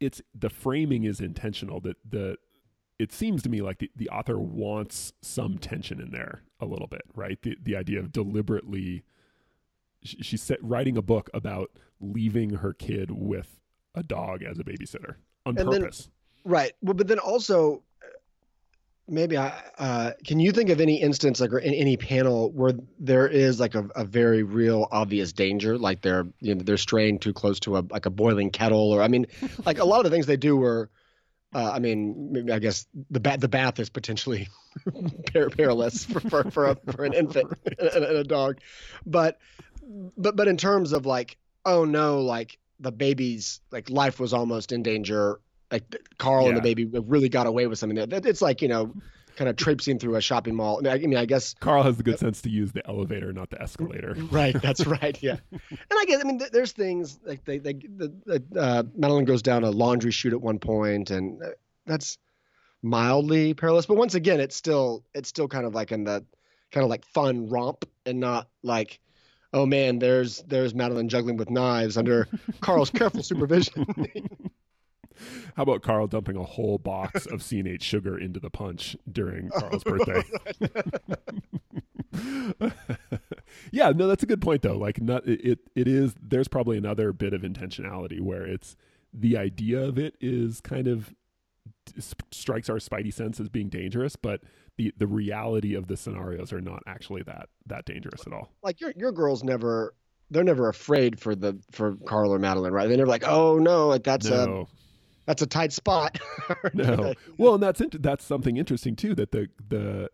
it's 0.00 0.20
the 0.34 0.50
framing 0.50 1.04
is 1.04 1.20
intentional. 1.20 1.80
That 1.80 1.96
the 2.08 2.36
it 2.98 3.12
seems 3.12 3.42
to 3.42 3.48
me 3.48 3.62
like 3.62 3.78
the, 3.78 3.90
the 3.96 4.08
author 4.10 4.38
wants 4.38 5.12
some 5.22 5.58
tension 5.58 6.00
in 6.00 6.10
there 6.10 6.42
a 6.60 6.66
little 6.66 6.86
bit, 6.86 7.02
right? 7.14 7.40
The 7.42 7.56
the 7.62 7.76
idea 7.76 7.98
of 8.00 8.12
deliberately 8.12 9.04
she's 10.02 10.42
set, 10.42 10.62
writing 10.62 10.96
a 10.96 11.02
book 11.02 11.28
about 11.34 11.70
leaving 12.00 12.50
her 12.50 12.72
kid 12.72 13.10
with 13.10 13.60
a 13.94 14.02
dog 14.02 14.42
as 14.42 14.58
a 14.58 14.64
babysitter 14.64 15.16
on 15.44 15.58
And 15.58 15.70
then- 15.72 15.82
purpose. 15.82 16.08
Right. 16.42 16.72
Well, 16.80 16.94
but 16.94 17.06
then 17.06 17.18
also, 17.18 17.82
maybe 19.10 19.36
I 19.36 19.52
uh, 19.78 20.12
can 20.24 20.40
you 20.40 20.52
think 20.52 20.70
of 20.70 20.80
any 20.80 21.00
instance 21.00 21.40
like 21.40 21.52
or 21.52 21.58
in 21.58 21.74
any 21.74 21.96
panel 21.96 22.50
where 22.52 22.72
there 22.98 23.26
is 23.26 23.60
like 23.60 23.74
a, 23.74 23.88
a 23.96 24.04
very 24.04 24.42
real 24.42 24.86
obvious 24.90 25.32
danger, 25.32 25.76
like 25.76 26.00
they're 26.00 26.26
you 26.40 26.54
know 26.54 26.62
they're 26.62 26.76
straying 26.76 27.18
too 27.18 27.32
close 27.32 27.60
to 27.60 27.76
a 27.76 27.84
like 27.90 28.06
a 28.06 28.10
boiling 28.10 28.50
kettle, 28.50 28.92
or 28.92 29.02
I 29.02 29.08
mean, 29.08 29.26
like 29.66 29.78
a 29.78 29.84
lot 29.84 29.98
of 29.98 30.04
the 30.04 30.10
things 30.10 30.26
they 30.26 30.36
do 30.36 30.56
were. 30.56 30.90
Uh, 31.52 31.72
I 31.74 31.80
mean, 31.80 32.28
maybe 32.30 32.52
I 32.52 32.60
guess 32.60 32.86
the 33.10 33.18
bath 33.18 33.40
the 33.40 33.48
bath 33.48 33.80
is 33.80 33.90
potentially 33.90 34.48
perilous 35.56 36.04
for 36.04 36.20
for 36.20 36.50
for, 36.50 36.66
a, 36.66 36.76
for 36.92 37.04
an 37.04 37.12
infant 37.12 37.52
and, 37.78 38.04
and 38.04 38.16
a 38.16 38.24
dog, 38.24 38.60
but 39.04 39.38
but 40.16 40.36
but 40.36 40.46
in 40.46 40.56
terms 40.56 40.92
of 40.92 41.06
like 41.06 41.38
oh 41.64 41.84
no 41.84 42.20
like 42.20 42.56
the 42.78 42.92
baby's 42.92 43.60
like 43.72 43.90
life 43.90 44.20
was 44.20 44.32
almost 44.32 44.70
in 44.70 44.84
danger 44.84 45.40
like 45.70 45.84
Carl 46.18 46.48
and 46.48 46.56
the 46.56 46.60
baby 46.60 46.84
really 46.84 47.28
got 47.28 47.46
away 47.46 47.66
with 47.66 47.78
something 47.78 48.08
that 48.08 48.26
it's 48.26 48.42
like 48.42 48.62
you 48.62 48.68
know 48.68 48.92
kind 49.36 49.48
of 49.48 49.56
traipsing 49.56 49.98
through 49.98 50.16
a 50.16 50.20
shopping 50.20 50.54
mall. 50.54 50.78
I 50.78 50.80
mean, 50.82 50.92
I, 50.92 50.94
I 50.96 51.06
mean, 51.06 51.16
I 51.16 51.24
guess 51.24 51.54
Carl 51.60 51.82
has 51.82 51.96
the 51.96 52.02
good 52.02 52.18
sense 52.18 52.42
to 52.42 52.50
use 52.50 52.72
the 52.72 52.86
elevator, 52.86 53.32
not 53.32 53.48
the 53.48 53.62
escalator. 53.62 54.14
right. 54.30 54.54
That's 54.60 54.86
right. 54.86 55.16
Yeah, 55.22 55.36
and 55.50 55.60
I 55.92 56.04
guess 56.04 56.20
I 56.22 56.26
mean 56.26 56.38
th- 56.38 56.50
there's 56.50 56.72
things 56.72 57.18
like 57.24 57.44
they 57.44 57.58
they 57.58 57.72
the, 57.72 58.12
the 58.26 58.60
uh, 58.60 58.82
Madeline 58.94 59.24
goes 59.24 59.42
down 59.42 59.64
a 59.64 59.70
laundry 59.70 60.10
chute 60.10 60.32
at 60.32 60.40
one 60.40 60.58
point, 60.58 61.10
and 61.10 61.42
uh, 61.42 61.48
that's 61.86 62.18
mildly 62.82 63.54
perilous. 63.54 63.86
But 63.86 63.96
once 63.96 64.14
again, 64.14 64.40
it's 64.40 64.56
still 64.56 65.04
it's 65.14 65.28
still 65.28 65.48
kind 65.48 65.64
of 65.64 65.74
like 65.74 65.92
in 65.92 66.04
the 66.04 66.24
kind 66.70 66.84
of 66.84 66.90
like 66.90 67.04
fun 67.06 67.48
romp 67.48 67.84
and 68.06 68.20
not 68.20 68.48
like. 68.62 69.00
Oh 69.52 69.66
man, 69.66 69.98
there's 69.98 70.42
there's 70.42 70.76
Madeline 70.76 71.08
juggling 71.08 71.36
with 71.36 71.50
knives 71.50 71.96
under 71.96 72.28
Carl's 72.60 72.88
careful 72.90 73.24
supervision. 73.24 73.84
How 75.56 75.62
about 75.62 75.82
Carl 75.82 76.06
dumping 76.06 76.36
a 76.36 76.44
whole 76.44 76.78
box 76.78 77.26
of 77.26 77.42
C&H 77.42 77.82
sugar 77.82 78.18
into 78.18 78.40
the 78.40 78.50
punch 78.50 78.96
during 79.10 79.50
oh, 79.54 79.60
Carl's 79.60 79.84
birthday? 79.84 80.22
yeah, 83.70 83.90
no, 83.90 84.06
that's 84.06 84.22
a 84.22 84.26
good 84.26 84.40
point 84.40 84.62
though. 84.62 84.76
Like, 84.76 85.00
not 85.00 85.26
it, 85.26 85.60
it. 85.74 85.88
Is. 85.88 86.14
There's 86.20 86.48
probably 86.48 86.78
another 86.78 87.12
bit 87.12 87.32
of 87.32 87.42
intentionality 87.42 88.20
where 88.20 88.44
it's 88.44 88.76
the 89.12 89.36
idea 89.36 89.80
of 89.80 89.98
it 89.98 90.16
is 90.20 90.60
kind 90.60 90.86
of 90.86 91.14
strikes 92.30 92.70
our 92.70 92.76
spidey 92.76 93.12
sense 93.12 93.40
as 93.40 93.48
being 93.48 93.68
dangerous, 93.68 94.16
but 94.16 94.42
the 94.76 94.92
the 94.96 95.06
reality 95.06 95.74
of 95.74 95.88
the 95.88 95.96
scenarios 95.96 96.52
are 96.52 96.60
not 96.60 96.82
actually 96.86 97.22
that 97.22 97.48
that 97.66 97.84
dangerous 97.84 98.26
at 98.26 98.32
all. 98.32 98.50
like 98.62 98.80
your 98.80 98.92
your 98.96 99.12
girls 99.12 99.42
never 99.42 99.94
they're 100.30 100.44
never 100.44 100.68
afraid 100.68 101.18
for 101.18 101.34
the 101.34 101.58
for 101.70 101.96
Carl 102.06 102.32
or 102.32 102.38
Madeline, 102.38 102.72
right? 102.72 102.88
They're 102.88 102.96
never 102.96 103.10
like, 103.10 103.24
oh 103.26 103.58
no, 103.58 103.88
like 103.88 104.04
that's 104.04 104.26
a 104.26 104.46
no, 104.46 104.68
that's 105.30 105.42
a 105.42 105.46
tight 105.46 105.72
spot. 105.72 106.18
no. 106.74 107.14
Well, 107.38 107.54
and 107.54 107.62
that's 107.62 107.80
int- 107.80 108.02
that's 108.02 108.24
something 108.24 108.56
interesting 108.56 108.96
too. 108.96 109.14
That 109.14 109.30
the 109.30 109.48
the 109.68 110.10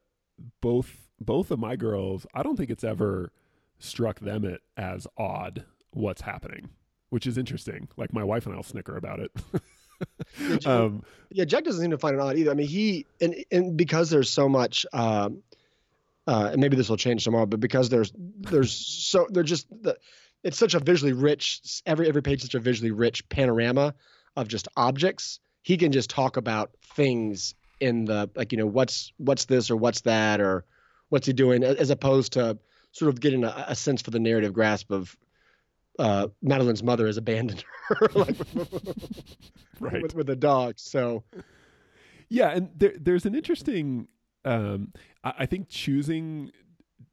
both 0.61 1.09
both 1.19 1.51
of 1.51 1.59
my 1.59 1.75
girls, 1.75 2.27
I 2.35 2.43
don't 2.43 2.57
think 2.57 2.69
it's 2.69 2.85
ever 2.85 3.33
struck 3.79 4.21
them 4.21 4.45
it 4.45 4.61
as 4.77 5.07
odd 5.17 5.65
what's 5.93 6.21
happening, 6.21 6.69
which 7.09 7.27
is 7.27 7.39
interesting. 7.39 7.89
Like 7.97 8.13
my 8.13 8.23
wife 8.25 8.45
and 8.45 8.55
I'll 8.55 8.63
snicker 8.63 8.95
about 8.95 9.21
it. 9.21 9.33
Did 10.39 10.65
you- 10.67 10.71
um, 10.71 11.03
yeah, 11.31 11.47
Jack 11.47 11.65
doesn't 11.65 11.81
seem 11.81 11.93
to 11.93 11.99
find 11.99 12.15
it 12.15 12.21
odd 12.21 12.37
either. 12.37 12.51
I 12.51 12.55
mean, 12.55 12.69
he 12.69 13.07
and 13.23 13.35
and 13.51 13.75
because 13.75 14.11
there's 14.11 14.29
so 14.29 14.51
much, 14.51 14.85
um, 14.93 15.43
uh, 16.27 16.51
and 16.53 16.61
maybe 16.61 16.77
this 16.77 16.91
will 16.91 16.99
change 16.99 17.25
tomorrow, 17.25 17.47
but 17.47 17.61
because 17.61 17.89
there's 17.89 18.13
there's 18.15 18.71
so 19.07 19.27
they're 19.31 19.43
just 19.43 19.67
the, 19.83 19.97
it's 20.45 20.59
such 20.59 20.75
a 20.75 20.79
visually 20.79 21.15
rich 21.15 21.81
every 21.87 22.07
every 22.07 22.21
page 22.23 22.43
such 22.43 22.55
a 22.55 22.61
visually 22.61 22.91
rich 22.91 23.27
panorama 23.31 23.95
of 24.37 24.49
just 24.49 24.69
objects. 24.77 25.41
He 25.63 25.77
can 25.77 25.93
just 25.93 26.11
talk 26.11 26.37
about 26.37 26.71
things 26.95 27.55
in 27.81 28.05
the 28.07 28.31
like 28.35 28.53
you 28.53 28.59
know 28.59 28.67
what's 28.67 29.13
what's 29.19 29.45
this 29.47 29.71
or 29.71 29.77
what's 29.77 30.03
that 30.03 30.41
or 30.41 30.65
what's 31.11 31.27
he 31.27 31.33
doing 31.33 31.63
as 31.63 31.91
opposed 31.91 32.33
to 32.33 32.59
sort 32.93 33.11
of 33.11 33.21
getting 33.21 33.45
a, 33.45 33.65
a 33.69 33.75
sense 33.75 34.01
for 34.01 34.11
the 34.11 34.19
narrative 34.19 34.55
grasp 34.55 34.91
of 34.91 35.15
uh, 35.99 36.29
Madeline's 36.43 36.83
mother 36.83 37.07
has 37.07 37.17
abandoned 37.17 37.65
her 37.89 38.09
like 38.15 38.37
right. 39.81 40.03
with, 40.03 40.15
with 40.15 40.31
a 40.31 40.37
dog. 40.37 40.75
So 40.79 41.25
Yeah, 42.29 42.51
and 42.51 42.71
there, 42.77 42.93
there's 42.99 43.27
an 43.27 43.35
interesting. 43.35 44.09
Um, 44.45 44.93
I, 45.25 45.33
I 45.41 45.47
think 45.47 45.69
choosing 45.69 46.53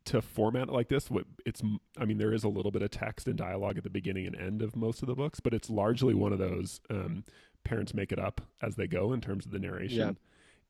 to 0.05 0.21
format 0.21 0.69
it 0.69 0.73
like 0.73 0.89
this, 0.89 1.09
what 1.09 1.25
it's. 1.45 1.61
I 1.97 2.05
mean, 2.05 2.17
there 2.17 2.33
is 2.33 2.43
a 2.43 2.49
little 2.49 2.71
bit 2.71 2.81
of 2.81 2.91
text 2.91 3.27
and 3.27 3.37
dialogue 3.37 3.77
at 3.77 3.83
the 3.83 3.89
beginning 3.89 4.27
and 4.27 4.35
end 4.35 4.61
of 4.61 4.75
most 4.75 5.01
of 5.01 5.07
the 5.07 5.15
books, 5.15 5.39
but 5.39 5.53
it's 5.53 5.69
largely 5.69 6.13
one 6.13 6.33
of 6.33 6.39
those 6.39 6.81
um, 6.89 7.23
parents 7.63 7.93
make 7.93 8.11
it 8.11 8.19
up 8.19 8.41
as 8.61 8.75
they 8.75 8.87
go 8.87 9.13
in 9.13 9.21
terms 9.21 9.45
of 9.45 9.51
the 9.51 9.59
narration. 9.59 10.17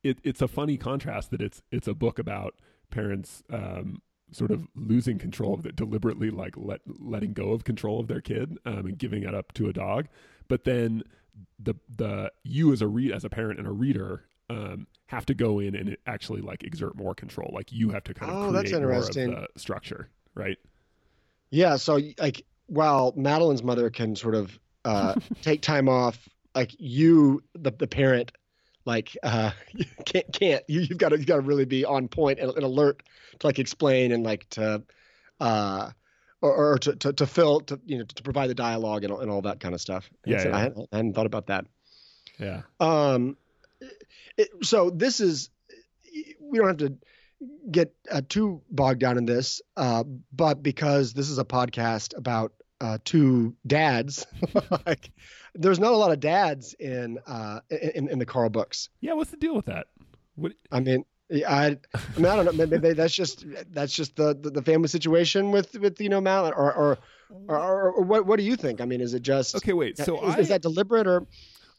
Yeah. 0.03 0.11
It, 0.11 0.17
it's 0.23 0.41
a 0.41 0.47
funny 0.47 0.77
contrast 0.77 1.31
that 1.31 1.41
it's 1.41 1.61
it's 1.71 1.87
a 1.87 1.93
book 1.93 2.19
about 2.19 2.55
parents 2.91 3.43
um, 3.51 4.01
sort 4.31 4.51
of 4.51 4.67
losing 4.75 5.17
control 5.17 5.53
of 5.53 5.65
it 5.65 5.75
deliberately, 5.75 6.29
like 6.29 6.55
let 6.57 6.81
letting 6.99 7.33
go 7.33 7.51
of 7.51 7.63
control 7.63 7.99
of 7.99 8.07
their 8.07 8.21
kid 8.21 8.57
um, 8.65 8.85
and 8.85 8.97
giving 8.97 9.23
it 9.23 9.33
up 9.33 9.53
to 9.53 9.67
a 9.67 9.73
dog, 9.73 10.07
but 10.47 10.63
then 10.63 11.03
the 11.59 11.75
the 11.95 12.31
you 12.43 12.71
as 12.71 12.81
a 12.81 12.87
read 12.87 13.11
as 13.11 13.23
a 13.23 13.29
parent 13.29 13.59
and 13.59 13.67
a 13.67 13.71
reader 13.71 14.25
um, 14.49 14.87
have 15.13 15.25
to 15.27 15.33
go 15.33 15.59
in 15.59 15.75
and 15.75 15.95
actually 16.07 16.41
like 16.41 16.63
exert 16.63 16.95
more 16.95 17.13
control. 17.15 17.51
Like 17.53 17.71
you 17.71 17.89
have 17.91 18.03
to 18.05 18.13
kind 18.13 18.31
of 18.31 18.37
Oh, 18.37 18.49
create 18.49 18.53
that's 18.53 18.71
more 18.71 18.89
of 18.91 18.97
interesting. 18.97 19.31
the 19.31 19.47
structure, 19.59 20.09
right? 20.35 20.57
Yeah, 21.51 21.75
so 21.75 21.99
like 22.19 22.43
while 22.67 23.13
Madeline's 23.15 23.63
mother 23.63 23.89
can 23.89 24.15
sort 24.15 24.35
of 24.35 24.57
uh, 24.85 25.15
take 25.41 25.61
time 25.61 25.87
off, 25.87 26.27
like 26.55 26.75
you, 26.79 27.43
the 27.53 27.71
the 27.71 27.87
parent, 27.87 28.31
like 28.85 29.15
uh, 29.23 29.51
can't 30.05 30.31
can't 30.33 30.63
you 30.67 30.81
you've 30.81 30.97
got 30.97 31.09
to 31.09 31.19
you 31.19 31.25
got 31.25 31.35
to 31.35 31.41
really 31.41 31.65
be 31.65 31.85
on 31.85 32.07
point 32.07 32.39
and, 32.39 32.51
and 32.51 32.63
alert 32.63 33.03
to 33.39 33.47
like 33.47 33.59
explain 33.59 34.11
and 34.11 34.23
like 34.23 34.49
to 34.49 34.83
uh 35.39 35.91
or, 36.41 36.73
or 36.73 36.77
to, 36.79 36.95
to 36.95 37.13
to 37.13 37.25
fill 37.27 37.61
to 37.61 37.79
you 37.85 37.99
know 37.99 38.03
to 38.05 38.23
provide 38.23 38.49
the 38.49 38.55
dialogue 38.55 39.03
and 39.03 39.13
all, 39.13 39.19
and 39.19 39.29
all 39.31 39.41
that 39.43 39.59
kind 39.59 39.73
of 39.75 39.81
stuff. 39.81 40.09
And 40.25 40.33
Yeah, 40.33 40.43
so 40.43 40.49
yeah. 40.49 40.55
I, 40.55 40.59
hadn't, 40.59 40.89
I 40.91 40.95
hadn't 40.97 41.13
thought 41.13 41.25
about 41.25 41.47
that. 41.47 41.65
Yeah. 42.39 42.61
Um, 42.79 43.37
it, 44.37 44.49
so 44.61 44.89
this 44.89 45.19
is 45.19 45.49
we 46.39 46.57
don't 46.57 46.67
have 46.67 46.77
to 46.77 46.97
get 47.71 47.93
uh, 48.11 48.21
too 48.27 48.61
bogged 48.69 48.99
down 48.99 49.17
in 49.17 49.25
this, 49.25 49.61
uh, 49.77 50.03
but 50.31 50.63
because 50.63 51.13
this 51.13 51.29
is 51.29 51.37
a 51.39 51.45
podcast 51.45 52.15
about 52.17 52.53
uh, 52.81 52.97
two 53.03 53.55
dads, 53.65 54.25
like 54.85 55.11
there's 55.55 55.79
not 55.79 55.93
a 55.93 55.97
lot 55.97 56.11
of 56.11 56.19
dads 56.19 56.73
in 56.73 57.19
uh, 57.27 57.59
in, 57.69 58.09
in 58.09 58.19
the 58.19 58.25
Carl 58.25 58.49
books. 58.49 58.89
Yeah. 59.01 59.13
What's 59.13 59.31
the 59.31 59.37
deal 59.37 59.55
with 59.55 59.65
that? 59.65 59.87
What? 60.35 60.53
I 60.71 60.79
mean. 60.79 61.05
I, 61.31 61.77
I 61.95 62.17
mean, 62.17 62.25
I 62.27 62.35
don't 62.35 62.45
know. 62.45 62.67
Maybe 62.67 62.93
that's 62.93 63.13
just 63.13 63.45
that's 63.71 63.93
just 63.93 64.15
the, 64.17 64.35
the, 64.39 64.51
the 64.51 64.61
family 64.61 64.87
situation 64.87 65.49
with 65.49 65.73
with 65.79 65.99
you 65.99 66.09
know 66.09 66.21
Mal 66.21 66.45
or 66.45 66.53
or, 66.53 66.73
or 66.73 66.97
or 67.47 67.91
or 67.91 68.03
what 68.03 68.27
what 68.27 68.37
do 68.37 68.43
you 68.43 68.55
think? 68.55 68.81
I 68.81 68.85
mean, 68.85 69.01
is 69.01 69.15
it 69.15 69.23
just 69.23 69.55
Okay. 69.55 69.73
Wait. 69.73 69.97
So 69.97 70.23
is, 70.27 70.35
I, 70.35 70.39
is 70.39 70.49
that 70.49 70.61
deliberate 70.61 71.07
or 71.07 71.25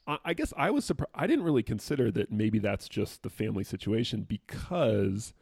I 0.07 0.35
guess 0.35 0.53
I 0.57 0.71
was 0.71 0.85
surprised. 0.85 1.13
I 1.15 1.27
didn't 1.27 1.45
really 1.45 1.63
consider 1.63 2.11
that 2.11 2.31
maybe 2.31 2.59
that's 2.59 2.89
just 2.89 3.23
the 3.23 3.31
family 3.31 3.65
situation 3.65 4.27
because 4.29 5.33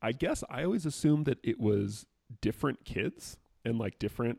I 0.00 0.12
guess 0.12 0.44
I 0.48 0.62
always 0.64 0.86
assumed 0.86 1.26
that 1.26 1.38
it 1.42 1.58
was 1.58 2.06
different 2.40 2.84
kids 2.84 3.38
and 3.64 3.78
like 3.78 3.98
different 3.98 4.38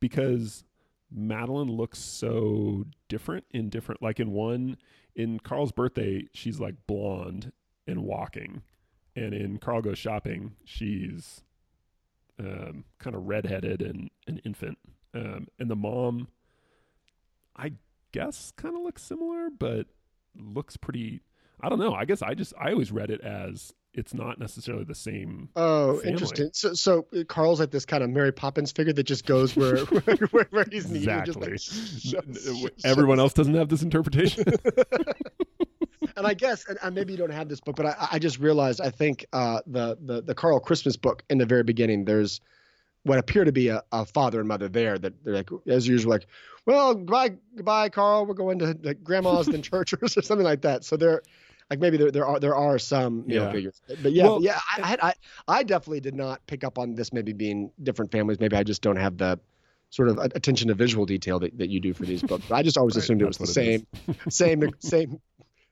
because 0.00 0.64
Madeline 1.10 1.70
looks 1.70 1.98
so 1.98 2.84
different 3.08 3.44
in 3.50 3.68
different 3.68 4.02
like 4.02 4.20
in 4.20 4.32
one 4.32 4.76
in 5.14 5.38
Carl's 5.40 5.72
birthday 5.72 6.26
she's 6.32 6.60
like 6.60 6.74
blonde 6.86 7.52
and 7.86 8.04
walking 8.04 8.62
and 9.16 9.32
in 9.34 9.58
Carl 9.58 9.82
goes 9.82 9.98
shopping 9.98 10.52
she's 10.64 11.42
um, 12.38 12.84
kind 12.98 13.16
of 13.16 13.26
redheaded 13.26 13.82
and 13.82 14.10
an 14.26 14.40
infant 14.44 14.78
um, 15.14 15.48
and 15.58 15.70
the 15.70 15.76
mom 15.76 16.28
I 17.56 17.72
guess 18.12 18.52
kind 18.56 18.76
of 18.76 18.82
looks 18.82 19.02
similar, 19.02 19.50
but 19.50 19.86
looks 20.36 20.76
pretty. 20.76 21.22
I 21.60 21.68
don't 21.68 21.78
know. 21.78 21.94
I 21.94 22.04
guess 22.04 22.22
I 22.22 22.34
just 22.34 22.54
I 22.58 22.72
always 22.72 22.92
read 22.92 23.10
it 23.10 23.20
as 23.20 23.72
it's 23.92 24.14
not 24.14 24.38
necessarily 24.38 24.84
the 24.84 24.94
same. 24.94 25.48
Oh, 25.56 25.96
family. 25.96 26.12
interesting. 26.12 26.50
So, 26.52 26.74
so 26.74 27.06
uh, 27.14 27.24
Carl's 27.24 27.58
like 27.58 27.70
this 27.70 27.84
kind 27.84 28.04
of 28.04 28.10
Mary 28.10 28.32
Poppins 28.32 28.70
figure 28.70 28.92
that 28.92 29.02
just 29.02 29.26
goes 29.26 29.56
where 29.56 29.78
where, 29.84 30.46
where 30.50 30.66
he's 30.70 30.88
needed. 30.88 31.08
Exactly. 31.08 31.52
Just 31.52 32.46
like, 32.62 32.72
Everyone 32.84 33.18
else 33.18 33.32
doesn't 33.32 33.54
have 33.54 33.68
this 33.68 33.82
interpretation. 33.82 34.44
and 36.16 36.26
I 36.26 36.34
guess, 36.34 36.66
and, 36.68 36.78
and 36.82 36.94
maybe 36.94 37.12
you 37.12 37.18
don't 37.18 37.32
have 37.32 37.48
this 37.48 37.60
book, 37.60 37.76
but 37.76 37.86
I, 37.86 38.08
I 38.12 38.18
just 38.18 38.38
realized 38.38 38.80
I 38.80 38.90
think 38.90 39.26
uh, 39.32 39.60
the 39.66 39.98
the 40.00 40.22
the 40.22 40.34
Carl 40.34 40.60
Christmas 40.60 40.96
book 40.96 41.24
in 41.28 41.38
the 41.38 41.46
very 41.46 41.64
beginning, 41.64 42.04
there's 42.04 42.40
what 43.04 43.18
appear 43.18 43.44
to 43.44 43.52
be 43.52 43.68
a, 43.68 43.82
a 43.92 44.04
father 44.04 44.40
and 44.40 44.48
mother 44.48 44.68
there 44.68 44.98
that 44.98 45.24
they're 45.24 45.34
like 45.34 45.50
as 45.66 45.88
usual, 45.88 46.10
like, 46.10 46.26
well, 46.66 46.94
goodbye, 46.94 47.30
goodbye, 47.56 47.88
Carl. 47.88 48.26
We're 48.26 48.34
going 48.34 48.58
to 48.58 48.76
like, 48.82 49.02
grandma's 49.02 49.48
and 49.48 49.64
church 49.72 49.94
or 49.94 50.08
something 50.08 50.42
like 50.44 50.62
that. 50.62 50.84
So 50.84 50.96
they're 50.96 51.22
like 51.70 51.78
maybe 51.78 51.96
there 51.96 52.10
there 52.10 52.26
are 52.26 52.40
there 52.40 52.54
are 52.56 52.78
some 52.78 53.26
male 53.26 53.44
Yeah. 53.44 53.52
figures, 53.52 53.80
but 54.00 54.12
yeah, 54.12 54.24
Well, 54.24 54.42
yeah, 54.42 54.58
I, 54.76 54.82
I 54.82 54.86
had 54.86 55.14
I 55.48 55.62
definitely 55.62 56.00
did 56.00 56.14
not 56.14 56.44
pick 56.46 56.64
up 56.64 56.78
on 56.78 56.94
this 56.94 57.12
maybe 57.12 57.32
being 57.32 57.70
different 57.82 58.10
families. 58.12 58.38
Maybe 58.40 58.56
I 58.56 58.64
just 58.64 58.82
don't 58.82 58.96
have 58.96 59.16
the 59.16 59.38
sort 59.90 60.08
of 60.08 60.18
attention 60.18 60.68
to 60.68 60.74
visual 60.74 61.06
detail 61.06 61.38
that, 61.40 61.56
that 61.58 61.68
you 61.68 61.80
do 61.80 61.94
for 61.94 62.06
these 62.06 62.22
books. 62.22 62.50
I 62.50 62.62
just 62.62 62.76
always 62.76 62.94
Right, 62.96 63.04
assumed 63.04 63.22
it 63.22 63.26
was 63.26 63.38
the 63.38 63.46
same, 63.46 63.86
same, 64.28 64.62
same, 64.80 65.20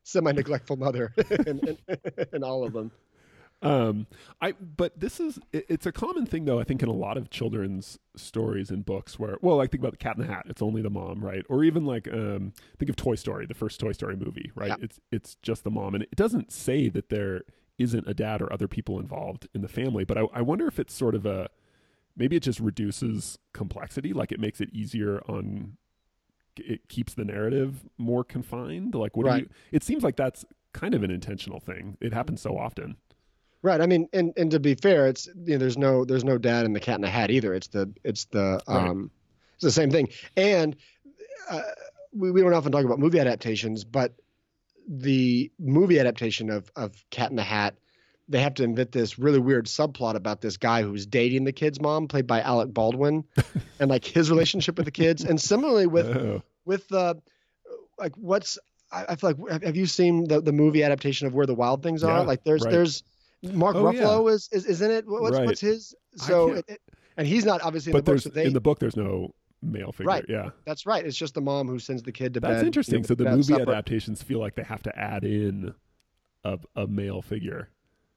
semi 0.02 0.32
neglectful 0.32 0.76
mother 0.76 1.12
in, 1.46 1.60
in 2.32 2.42
all 2.42 2.64
of 2.64 2.72
them. 2.72 2.90
Um, 3.60 4.06
I 4.40 4.52
but 4.52 5.00
this 5.00 5.18
is 5.18 5.38
it, 5.52 5.66
it's 5.68 5.86
a 5.86 5.90
common 5.92 6.26
thing 6.26 6.44
though. 6.44 6.60
I 6.60 6.64
think 6.64 6.82
in 6.82 6.88
a 6.88 6.92
lot 6.92 7.16
of 7.16 7.28
children's 7.28 7.98
stories 8.14 8.70
and 8.70 8.86
books 8.86 9.18
where 9.18 9.36
well, 9.42 9.56
like 9.56 9.72
think 9.72 9.82
about 9.82 9.92
the 9.92 9.98
Cat 9.98 10.16
in 10.16 10.22
the 10.22 10.32
Hat. 10.32 10.46
It's 10.48 10.62
only 10.62 10.80
the 10.80 10.90
mom, 10.90 11.24
right? 11.24 11.44
Or 11.48 11.64
even 11.64 11.84
like 11.84 12.06
um, 12.12 12.52
think 12.78 12.88
of 12.88 12.94
Toy 12.94 13.16
Story, 13.16 13.46
the 13.46 13.54
first 13.54 13.80
Toy 13.80 13.92
Story 13.92 14.16
movie, 14.16 14.52
right? 14.54 14.68
Yeah. 14.68 14.76
It's 14.80 15.00
it's 15.10 15.36
just 15.42 15.64
the 15.64 15.70
mom, 15.70 15.94
and 15.94 16.04
it 16.04 16.14
doesn't 16.14 16.52
say 16.52 16.88
that 16.90 17.08
there 17.08 17.42
isn't 17.78 18.06
a 18.08 18.14
dad 18.14 18.42
or 18.42 18.52
other 18.52 18.68
people 18.68 19.00
involved 19.00 19.48
in 19.54 19.62
the 19.62 19.68
family. 19.68 20.04
But 20.04 20.18
I, 20.18 20.22
I 20.34 20.42
wonder 20.42 20.66
if 20.68 20.78
it's 20.78 20.94
sort 20.94 21.14
of 21.16 21.26
a 21.26 21.48
maybe 22.16 22.36
it 22.36 22.44
just 22.44 22.60
reduces 22.60 23.38
complexity, 23.52 24.12
like 24.12 24.30
it 24.30 24.38
makes 24.40 24.60
it 24.60 24.70
easier 24.72 25.20
on. 25.28 25.76
It 26.56 26.88
keeps 26.88 27.14
the 27.14 27.24
narrative 27.24 27.88
more 27.98 28.24
confined. 28.24 28.94
Like 28.94 29.16
what 29.16 29.24
do 29.26 29.30
you? 29.42 29.48
It 29.72 29.84
seems 29.84 30.02
like 30.02 30.16
that's 30.16 30.44
kind 30.72 30.94
of 30.94 31.02
an 31.02 31.10
intentional 31.10 31.60
thing. 31.60 31.96
It 32.00 32.12
happens 32.12 32.40
so 32.40 32.56
often. 32.58 32.96
Right. 33.62 33.80
I 33.80 33.86
mean, 33.86 34.08
and 34.12 34.32
and 34.36 34.50
to 34.52 34.60
be 34.60 34.74
fair, 34.74 35.08
it's 35.08 35.26
you 35.26 35.54
know, 35.54 35.58
there's 35.58 35.76
no 35.78 36.04
there's 36.04 36.24
no 36.24 36.38
dad 36.38 36.64
in 36.64 36.72
the 36.72 36.80
Cat 36.80 36.94
in 36.96 37.00
the 37.02 37.08
Hat 37.10 37.30
either. 37.30 37.52
It's 37.54 37.68
the 37.68 37.92
it's 38.04 38.26
the 38.26 38.60
Right. 38.68 38.88
um 38.88 39.10
it's 39.54 39.64
the 39.64 39.72
same 39.72 39.90
thing. 39.90 40.08
And 40.36 40.76
uh, 41.50 41.62
we 42.12 42.30
we 42.30 42.40
don't 42.40 42.54
often 42.54 42.70
talk 42.72 42.84
about 42.84 42.98
movie 43.00 43.18
adaptations, 43.18 43.84
but 43.84 44.14
the 44.86 45.50
movie 45.58 45.98
adaptation 45.98 46.50
of 46.50 46.70
of 46.76 46.94
Cat 47.10 47.30
in 47.30 47.36
the 47.36 47.42
Hat, 47.42 47.74
they 48.28 48.40
have 48.40 48.54
to 48.54 48.62
invent 48.64 48.92
this 48.92 49.18
really 49.18 49.38
weird 49.40 49.66
subplot 49.66 50.14
about 50.14 50.40
this 50.40 50.56
guy 50.56 50.82
who's 50.82 51.04
dating 51.06 51.44
the 51.44 51.52
kid's 51.52 51.80
mom, 51.80 52.06
played 52.08 52.26
by 52.26 52.40
Alec 52.40 52.72
Baldwin, 52.72 53.24
and 53.80 53.90
like 53.90 54.04
his 54.04 54.30
relationship 54.30 54.76
with 54.76 54.84
the 54.86 54.92
kids. 54.92 55.24
And 55.24 55.40
similarly 55.40 55.86
with 55.86 56.06
Oh. 56.16 56.42
with 56.64 56.90
uh, 56.92 57.14
like 57.98 58.14
what's 58.16 58.56
I, 58.92 59.06
I 59.10 59.16
feel 59.16 59.30
like 59.30 59.50
have- 59.50 59.62
have 59.64 59.76
you 59.76 59.86
seen 59.86 60.28
the 60.28 60.40
the 60.40 60.52
movie 60.52 60.84
adaptation 60.84 61.26
of 61.26 61.34
Where 61.34 61.46
the 61.46 61.54
Wild 61.54 61.82
Things 61.82 62.04
Are? 62.04 62.18
Yeah, 62.18 62.24
like 62.24 62.44
there's 62.44 62.62
right. 62.62 62.70
there's 62.70 63.02
Mark 63.42 63.76
Oh, 63.76 63.84
Ruffalo 63.84 64.30
is, 64.32 64.48
is 64.52 64.66
is 64.66 64.82
in 64.82 64.90
it. 64.90 65.04
What's 65.06 65.36
Right. 65.36 65.46
what's 65.46 65.60
his? 65.60 65.94
So 66.16 66.52
it, 66.54 66.64
it- 66.68 66.80
and 67.16 67.26
he's 67.26 67.44
not 67.44 67.60
obviously 67.62 67.90
in 67.90 67.94
but 67.94 68.04
the 68.04 68.12
book. 68.12 68.12
there's 68.14 68.24
So 68.24 68.30
they, 68.30 68.44
in 68.46 68.52
the 68.52 68.60
book 68.60 68.78
there's 68.78 68.96
no 68.96 69.34
male 69.62 69.90
figure. 69.92 70.06
Right. 70.06 70.24
Yeah, 70.28 70.50
that's 70.64 70.86
right. 70.86 71.04
It's 71.04 71.16
just 71.16 71.34
the 71.34 71.40
mom 71.40 71.66
who 71.68 71.78
sends 71.78 72.02
the 72.02 72.12
kid 72.12 72.34
to 72.34 72.40
bed. 72.40 72.50
that's 72.52 72.62
you 72.62 72.66
interesting. 72.66 73.00
know, 73.02 73.06
so 73.06 73.14
the 73.14 73.24
movie 73.30 73.42
supper. 73.42 73.62
adaptations 73.62 74.22
feel 74.22 74.38
like 74.38 74.54
they 74.54 74.62
have 74.62 74.82
to 74.84 74.98
add 74.98 75.24
in 75.24 75.74
a 76.44 76.58
a 76.76 76.86
male 76.86 77.22
figure 77.22 77.70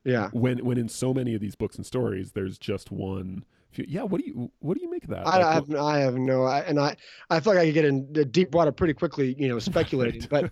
Yeah. 0.03 0.29
when 0.33 0.59
when 0.65 0.77
in 0.77 0.87
so 0.89 1.13
many 1.13 1.33
of 1.35 1.41
these 1.41 1.55
books 1.55 1.75
and 1.77 1.85
stories 1.85 2.31
there's 2.33 2.57
just 2.57 2.91
one. 2.91 3.43
Fe- 3.71 3.85
Yeah, 3.87 4.03
what 4.03 4.21
do 4.21 4.27
you 4.27 4.51
what 4.59 4.77
do 4.77 4.83
you 4.83 4.89
make 4.89 5.03
of 5.03 5.09
that? 5.09 5.27
I, 5.27 5.37
Like, 5.37 5.45
I 5.45 5.53
have 5.53 5.75
I 5.75 5.99
have 5.99 6.15
no 6.15 6.43
I, 6.43 6.59
and 6.61 6.79
I 6.79 6.95
I 7.29 7.39
feel 7.39 7.53
like 7.53 7.61
I 7.61 7.65
could 7.65 7.73
get 7.73 7.85
in 7.85 8.11
the 8.11 8.25
deep 8.25 8.53
water 8.53 8.71
pretty 8.71 8.93
quickly 8.93 9.35
you 9.37 9.47
know 9.47 9.59
speculating 9.59 10.27
but 10.29 10.51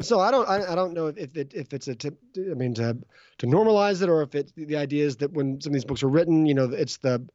so 0.00 0.20
I 0.20 0.30
don't 0.30 0.48
I, 0.48 0.72
I 0.72 0.74
don't 0.74 0.94
know 0.94 1.06
if 1.06 1.36
it, 1.36 1.52
if 1.54 1.72
it's 1.72 1.88
a 1.88 1.94
tip 1.94 2.18
I 2.36 2.54
mean 2.54 2.74
to 2.74 2.98
to 3.38 3.46
normalize 3.46 4.02
it 4.02 4.08
or 4.08 4.22
if 4.22 4.34
it 4.34 4.52
the 4.56 4.76
idea 4.76 5.04
is 5.04 5.16
that 5.18 5.32
when 5.32 5.60
some 5.60 5.70
of 5.70 5.74
these 5.74 5.84
books 5.84 6.02
are 6.02 6.08
written 6.08 6.46
you 6.46 6.54
know 6.54 6.64
it's 6.64 6.98
the 6.98 7.26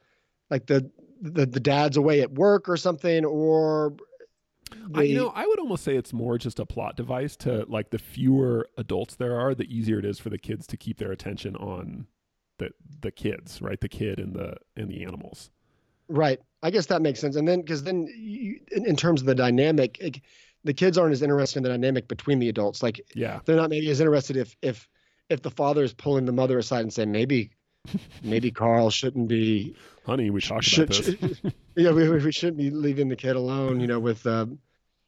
like 0.50 0.66
the 0.68 0.90
the, 1.22 1.46
the 1.46 1.60
dad's 1.60 1.98
away 1.98 2.22
at 2.22 2.32
work 2.34 2.68
or 2.68 2.76
something 2.76 3.24
or 3.26 3.96
I, 4.96 5.04
you 5.04 5.16
know, 5.16 5.32
I 5.36 5.46
would 5.46 5.60
almost 5.60 5.84
say 5.84 5.96
it's 5.96 6.14
more 6.14 6.38
just 6.38 6.60
a 6.60 6.66
plot 6.66 6.96
device 6.98 7.36
to 7.38 7.66
like 7.68 7.92
the 7.92 8.00
fewer 8.00 8.68
adults 8.78 9.16
there 9.16 9.40
are, 9.40 9.54
the 9.54 9.72
easier 9.74 10.00
it 10.00 10.06
is 10.06 10.20
for 10.20 10.30
the 10.30 10.38
kids 10.38 10.68
to 10.68 10.78
keep 10.78 10.98
their 10.98 11.12
attention 11.12 11.56
on 11.56 12.08
the 12.58 12.70
the 13.02 13.12
kids, 13.12 13.62
right? 13.62 13.80
The 13.80 13.90
kid 13.90 14.20
and 14.20 14.34
the 14.34 14.58
and 14.76 14.90
the 14.90 15.04
animals. 15.04 15.52
Right. 16.08 16.40
I 16.62 16.70
guess 16.70 16.86
that 16.88 17.02
makes 17.02 17.20
sense. 17.20 17.36
And 17.36 17.48
then, 17.48 17.62
because 17.62 17.84
then, 17.84 18.08
you, 18.14 18.60
in, 18.72 18.86
in 18.86 18.96
terms 18.96 19.22
of 19.22 19.28
the 19.28 19.36
dynamic, 19.36 20.00
it, 20.00 20.22
the 20.64 20.74
kids 20.74 20.98
aren't 20.98 21.14
as 21.14 21.22
interested 21.22 21.58
in 21.58 21.64
the 21.64 21.70
dynamic 21.70 22.08
between 22.08 22.40
the 22.40 22.50
adults. 22.50 22.82
Like 22.82 23.02
Yeah, 23.16 23.40
they're 23.46 23.56
not 23.56 23.70
maybe 23.70 23.90
as 23.90 24.00
interested 24.00 24.38
if 24.38 24.56
if 24.62 24.88
if 25.30 25.42
the 25.42 25.52
father 25.52 25.84
is 25.84 25.94
pulling 25.94 26.26
the 26.26 26.32
mother 26.32 26.58
aside 26.58 26.82
and 26.82 26.94
saying 26.94 27.12
maybe 27.12 27.52
maybe 28.24 28.52
Carl 28.52 28.90
shouldn't 28.90 29.28
be 29.28 29.76
honey, 30.06 30.30
we 30.30 30.42
talked 30.42 30.64
should, 30.64 30.96
about 30.96 31.20
this. 31.20 31.54
yeah 31.76 31.92
we, 31.92 32.10
we 32.10 32.32
shouldn't 32.32 32.58
be 32.58 32.70
leaving 32.70 33.10
the 33.10 33.16
kid 33.16 33.36
alone. 33.36 33.80
You 33.80 33.88
know, 33.88 34.00
with 34.00 34.26
um, 34.26 34.60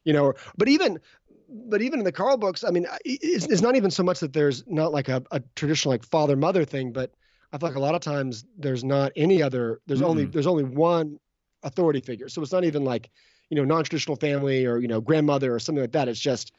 you 0.04 0.12
know, 0.12 0.34
but 0.56 0.68
even. 0.68 1.00
But 1.48 1.80
even 1.80 2.00
in 2.00 2.04
the 2.04 2.10
Carl 2.10 2.36
books, 2.36 2.64
I 2.64 2.70
mean, 2.70 2.88
it's, 3.04 3.46
it's 3.46 3.62
not 3.62 3.76
even 3.76 3.88
so 3.92 4.02
much 4.02 4.18
that 4.18 4.32
there's 4.32 4.64
not 4.66 4.92
like 4.92 5.08
a, 5.08 5.22
a 5.30 5.40
traditional 5.54 5.92
like 5.92 6.04
father 6.04 6.34
mother 6.34 6.64
thing, 6.64 6.92
but 6.92 7.12
I 7.52 7.58
feel 7.58 7.68
like 7.68 7.76
a 7.76 7.80
lot 7.80 7.94
of 7.94 8.00
times 8.00 8.44
there's 8.58 8.84
not 8.84 9.12
any 9.16 9.42
other. 9.42 9.80
There's 9.86 10.02
only 10.02 10.26
Mm-mm. 10.26 10.32
there's 10.32 10.46
only 10.46 10.64
one 10.64 11.18
authority 11.62 12.00
figure. 12.00 12.28
So 12.28 12.42
it's 12.42 12.52
not 12.52 12.64
even 12.64 12.84
like 12.84 13.10
you 13.50 13.56
know 13.56 13.64
non-traditional 13.64 14.16
family 14.16 14.66
or 14.66 14.78
you 14.78 14.88
know 14.88 15.00
grandmother 15.00 15.54
or 15.54 15.58
something 15.58 15.82
like 15.82 15.92
that. 15.92 16.08
It's 16.08 16.20
just 16.20 16.52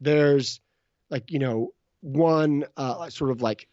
there's 0.00 0.60
like 1.10 1.30
you 1.30 1.38
know 1.38 1.72
one 2.00 2.64
uh, 2.76 3.10
sort 3.10 3.30
of 3.30 3.42
like 3.42 3.68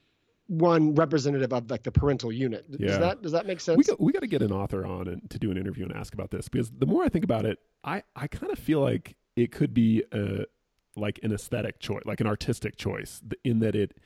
one 0.47 0.93
representative 0.93 1.53
of 1.53 1.69
like 1.69 1.83
the 1.83 1.91
parental 1.91 2.31
unit. 2.31 2.65
Yeah. 2.69 2.87
Does 2.87 2.99
that 2.99 3.21
does 3.21 3.31
that 3.31 3.45
make 3.45 3.59
sense? 3.59 3.77
we 3.77 3.83
got, 3.83 3.99
we 3.99 4.11
got 4.11 4.21
to 4.21 4.27
get 4.27 4.41
an 4.41 4.51
author 4.51 4.85
on 4.85 5.07
and 5.07 5.27
to 5.29 5.39
do 5.39 5.51
an 5.51 5.57
interview 5.57 5.85
and 5.85 5.95
ask 5.95 6.13
about 6.13 6.31
this 6.31 6.47
because 6.47 6.71
the 6.71 6.85
more 6.85 7.03
I 7.03 7.09
think 7.09 7.23
about 7.23 7.45
it, 7.45 7.59
I 7.83 8.03
I 8.15 8.27
kind 8.27 8.51
of 8.51 8.59
feel 8.59 8.81
like 8.81 9.15
it 9.35 9.51
could 9.51 9.73
be 9.73 10.03
a 10.11 10.45
like 10.95 11.19
an 11.23 11.33
aesthetic 11.33 11.79
choice, 11.79 12.03
like 12.05 12.21
an 12.21 12.27
artistic 12.27 12.77
choice, 12.77 13.21
in 13.43 13.59
that 13.59 13.75
it 13.75 13.97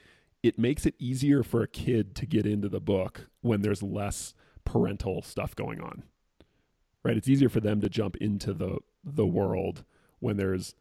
it 0.43 0.57
makes 0.57 0.85
it 0.85 0.95
easier 0.99 1.43
for 1.43 1.61
a 1.63 1.67
kid 1.67 2.15
to 2.15 2.25
get 2.25 2.45
into 2.45 2.69
the 2.69 2.79
book 2.79 3.29
when 3.41 3.61
there's 3.61 3.83
less 3.83 4.33
parental 4.65 5.21
stuff 5.21 5.55
going 5.55 5.81
on. 5.81 6.03
Right? 7.03 7.17
It's 7.17 7.27
easier 7.29 7.49
for 7.49 7.59
them 7.59 7.81
to 7.81 7.89
jump 7.89 8.15
into 8.17 8.53
the 8.53 8.79
the 9.03 9.25
world 9.25 9.83
when 10.19 10.37
there's 10.37 10.75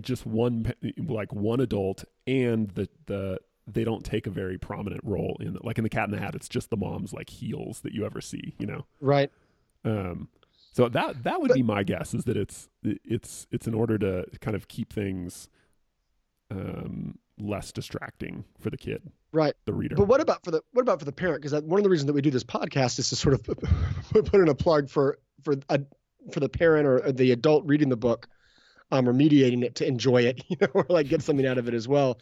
just 0.00 0.24
one 0.26 0.72
like 0.98 1.32
one 1.32 1.60
adult 1.60 2.04
and 2.26 2.70
the 2.70 2.88
the 3.06 3.38
they 3.66 3.82
don't 3.82 4.04
take 4.04 4.26
a 4.26 4.30
very 4.30 4.58
prominent 4.58 5.00
role 5.04 5.36
in. 5.40 5.56
Like 5.62 5.78
in 5.78 5.84
the 5.84 5.90
Cat 5.90 6.04
in 6.04 6.10
the 6.10 6.20
Hat, 6.20 6.34
it's 6.34 6.48
just 6.48 6.70
the 6.70 6.76
mom's 6.76 7.12
like 7.12 7.30
heels 7.30 7.80
that 7.80 7.92
you 7.92 8.04
ever 8.04 8.20
see, 8.20 8.54
you 8.58 8.66
know. 8.66 8.84
right. 9.00 9.30
Um, 9.84 10.28
so 10.72 10.88
that 10.88 11.22
that 11.24 11.40
would 11.40 11.48
But- 11.48 11.56
be 11.56 11.62
my 11.62 11.82
guess 11.82 12.14
is 12.14 12.24
that 12.24 12.36
it's 12.36 12.68
it's 12.82 13.46
it's 13.50 13.66
in 13.66 13.74
order 13.74 13.98
to 13.98 14.26
kind 14.40 14.54
of 14.54 14.68
keep 14.68 14.92
things 14.92 15.48
um, 16.50 17.18
less 17.38 17.72
distracting 17.72 18.44
for 18.60 18.70
the 18.70 18.76
kid, 18.76 19.02
Right. 19.32 19.54
the 19.64 19.72
reader. 19.72 19.96
But 19.96 20.06
what 20.08 20.20
about 20.20 20.44
for 20.44 20.50
the 20.50 20.62
what 20.72 20.82
about 20.82 20.98
for 21.00 21.04
the 21.04 21.12
parent? 21.12 21.42
Because 21.42 21.60
one 21.62 21.78
of 21.80 21.84
the 21.84 21.90
reasons 21.90 22.06
that 22.06 22.12
we 22.12 22.20
do 22.22 22.30
this 22.30 22.44
podcast 22.44 22.98
is 22.98 23.08
to 23.10 23.16
sort 23.16 23.34
of 23.34 23.42
put 24.12 24.34
in 24.34 24.48
a 24.48 24.54
plug 24.54 24.88
for 24.88 25.18
for 25.42 25.54
a, 25.68 25.80
for 26.32 26.40
the 26.40 26.48
parent 26.48 26.86
or 26.86 27.12
the 27.12 27.32
adult 27.32 27.64
reading 27.66 27.88
the 27.88 27.96
book, 27.96 28.28
um, 28.92 29.08
or 29.08 29.12
mediating 29.12 29.62
it 29.62 29.74
to 29.76 29.86
enjoy 29.86 30.22
it, 30.22 30.42
you 30.48 30.56
know, 30.60 30.68
or 30.74 30.86
like 30.88 31.08
get 31.08 31.22
something 31.22 31.46
out 31.46 31.58
of 31.58 31.68
it 31.68 31.74
as 31.74 31.88
well. 31.88 32.18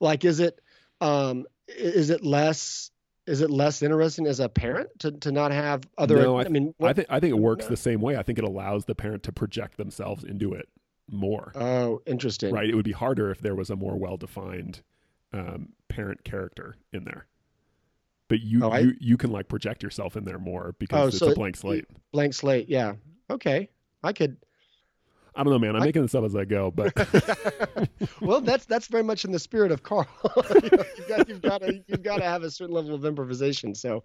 Like, 0.00 0.24
is 0.24 0.40
it 0.40 0.60
um, 1.00 1.46
is 1.68 2.10
it 2.10 2.24
less 2.24 2.90
is 3.26 3.42
it 3.42 3.50
less 3.50 3.82
interesting 3.82 4.26
as 4.26 4.40
a 4.40 4.48
parent 4.48 4.88
to, 5.00 5.12
to 5.12 5.30
not 5.30 5.52
have 5.52 5.82
other? 5.98 6.16
No, 6.16 6.38
I 6.38 6.44
I, 6.44 6.48
mean, 6.48 6.74
I 6.80 6.92
think 6.94 7.06
I 7.10 7.20
think 7.20 7.30
it 7.32 7.38
works 7.38 7.66
No. 7.66 7.70
the 7.70 7.76
same 7.76 8.00
way. 8.00 8.16
I 8.16 8.22
think 8.22 8.38
it 8.38 8.44
allows 8.44 8.86
the 8.86 8.94
parent 8.94 9.22
to 9.24 9.32
project 9.32 9.76
themselves 9.76 10.24
into 10.24 10.52
it 10.54 10.68
more. 11.10 11.52
oh, 11.54 12.00
interesting. 12.06 12.52
right? 12.54 12.68
It 12.68 12.74
would 12.74 12.84
be 12.84 12.92
harder 12.92 13.30
if 13.30 13.40
there 13.40 13.54
was 13.54 13.70
a 13.70 13.76
more 13.76 13.96
well-defined 13.96 14.82
um, 15.32 15.70
parent 15.88 16.24
character 16.24 16.76
in 16.92 17.04
there. 17.04 17.26
But 18.28 18.40
you, 18.40 18.64
Oh, 18.64 18.70
I- 18.70 18.78
you 18.80 18.92
you 19.00 19.16
can 19.16 19.30
like 19.30 19.48
project 19.48 19.82
yourself 19.82 20.16
in 20.16 20.24
there 20.24 20.38
more 20.38 20.74
because 20.78 21.00
Oh, 21.04 21.06
it's 21.08 21.18
so 21.18 21.30
a 21.32 21.34
blank 21.34 21.56
slate. 21.56 21.86
Blank 22.12 22.34
slate. 22.34 22.68
Yeah. 22.68 22.94
Okay. 23.30 23.68
I 24.02 24.12
could. 24.12 24.36
I 25.34 25.44
don't 25.44 25.52
know, 25.52 25.58
man. 25.58 25.76
I'm 25.76 25.82
I- 25.82 25.86
making 25.86 26.02
this 26.02 26.14
up 26.14 26.24
as 26.24 26.34
I 26.36 26.44
go, 26.44 26.70
but 26.70 26.92
well, 28.20 28.40
that's 28.40 28.66
that's 28.66 28.88
very 28.88 29.04
much 29.04 29.24
in 29.24 29.32
the 29.32 29.38
spirit 29.38 29.70
of 29.72 29.82
Carl. 29.82 30.06
you 30.62 30.70
know, 30.76 30.84
you've 30.98 31.08
got 31.08 31.28
you've 31.28 31.42
got 31.42 31.60
to 31.62 31.82
you've 31.86 32.02
got 32.02 32.16
to 32.18 32.24
have 32.24 32.42
a 32.42 32.50
certain 32.50 32.74
level 32.74 32.94
of 32.94 33.04
improvisation. 33.04 33.74
So 33.74 34.02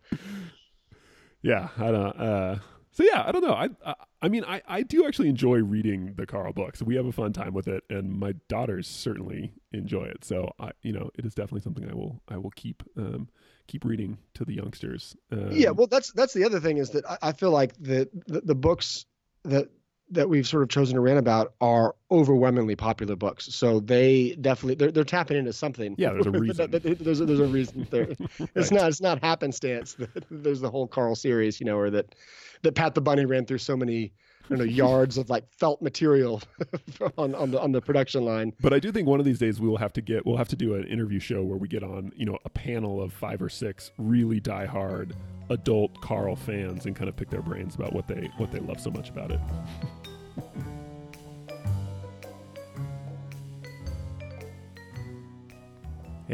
yeah, 1.42 1.70
I 1.78 1.92
don't. 1.92 2.20
Uh, 2.20 2.56
so 2.94 3.04
yeah, 3.04 3.24
I 3.26 3.32
don't 3.32 3.44
know. 3.44 3.54
I, 3.54 3.70
I 3.86 3.96
I 4.22 4.30
mean, 4.30 4.46
I 4.46 4.62
I 4.68 4.84
do 4.84 5.06
actually 5.06 5.30
enjoy 5.30 5.58
reading 5.58 6.14
the 6.16 6.26
Carl 6.26 6.54
books. 6.54 6.82
We 6.82 6.96
have 6.96 7.06
a 7.06 7.12
fun 7.12 7.34
time 7.34 7.54
with 7.54 7.68
it, 7.68 7.84
and 7.90 8.14
my 8.18 8.34
daughters 8.48 8.88
certainly 8.88 9.54
enjoy 9.72 10.06
it. 10.06 10.24
So 10.24 10.54
I, 10.60 10.72
you 10.84 10.94
know, 10.94 11.10
it 11.18 11.26
is 11.26 11.34
definitely 11.34 11.62
something 11.62 11.90
I 11.90 11.94
will 11.94 12.22
I 12.30 12.38
will 12.38 12.52
keep 12.52 12.84
um 12.98 13.28
keep 13.68 13.84
reading 13.84 14.18
to 14.36 14.46
the 14.46 14.54
youngsters. 14.54 15.16
Um, 15.32 15.52
yeah, 15.52 15.72
well, 15.72 15.88
that's 15.88 16.12
that's 16.14 16.34
the 16.34 16.46
other 16.46 16.60
thing 16.60 16.78
is 16.78 16.92
that 16.92 17.06
I, 17.06 17.18
I 17.22 17.32
feel 17.34 17.52
like 17.52 17.74
the, 17.80 18.10
the 18.28 18.42
the 18.42 18.56
books 18.56 19.06
that 19.44 19.70
that 20.14 20.30
we've 20.30 20.48
sort 20.48 20.64
of 20.64 20.70
chosen 20.70 20.96
to 20.96 21.02
rant 21.02 21.20
about 21.20 21.54
are 21.62 21.96
overwhelmingly 22.12 22.76
popular 22.76 23.16
books. 23.16 23.54
So 23.54 23.80
they 23.80 24.36
definitely 24.42 24.76
they're 24.76 24.92
they're 24.92 25.04
tapping 25.04 25.38
into 25.38 25.54
something. 25.54 25.96
Yeah, 25.98 26.14
there's 26.14 26.26
a 26.26 26.32
reason. 26.46 26.72
there's 26.72 27.20
a, 27.20 27.26
there's 27.26 27.40
a 27.40 27.46
reason 27.46 27.88
there. 27.90 28.10
It's 28.56 28.72
not 28.72 28.88
it's 28.90 29.02
not 29.02 29.22
happenstance 29.22 29.94
that 29.96 30.26
there's 30.30 30.62
the 30.62 30.70
whole 30.70 30.88
Carl 30.88 31.16
series, 31.16 31.60
you 31.60 31.66
know, 31.66 31.78
or 31.78 31.90
that 31.90 32.16
that 32.62 32.76
Pat 32.76 32.96
the 32.96 33.02
Bunny 33.02 33.26
ran 33.26 33.46
through 33.46 33.58
so 33.60 33.76
many 33.76 34.14
Don't 34.50 34.60
know 34.60 34.66
yards 34.66 35.18
of 35.18 35.30
like 35.30 35.50
felt 35.52 35.82
material 35.82 36.42
on 37.18 37.34
on 37.34 37.52
the 37.52 37.62
on 37.62 37.72
the 37.72 37.82
production 37.82 38.26
line. 38.26 38.54
But 38.62 38.74
I 38.74 38.80
do 38.80 38.92
think 38.92 39.08
one 39.08 39.20
of 39.20 39.26
these 39.26 39.40
days 39.40 39.62
we 39.62 39.68
will 39.68 39.78
have 39.78 39.94
to 39.94 40.02
get 40.02 40.26
we'll 40.26 40.38
have 40.38 40.50
to 40.50 40.56
do 40.56 40.76
an 40.76 40.86
interview 40.86 41.20
show 41.20 41.44
where 41.44 41.58
we 41.58 41.68
get 41.68 41.84
on 41.84 42.12
you 42.16 42.26
know 42.26 42.38
a 42.44 42.50
panel 42.50 43.02
of 43.02 43.14
five 43.14 43.42
or 43.42 43.50
six 43.50 43.92
really 43.98 44.42
diehard 44.42 45.14
adult 45.50 46.00
Carl 46.02 46.36
fans 46.36 46.86
and 46.86 46.96
kind 46.96 47.08
of 47.08 47.16
pick 47.16 47.30
their 47.30 47.42
brains 47.42 47.76
about 47.76 47.94
what 47.94 48.08
they 48.08 48.30
what 48.38 48.52
they 48.52 48.60
love 48.60 48.80
so 48.80 48.92
much 48.92 49.10
about 49.10 49.32
it. 49.32 49.40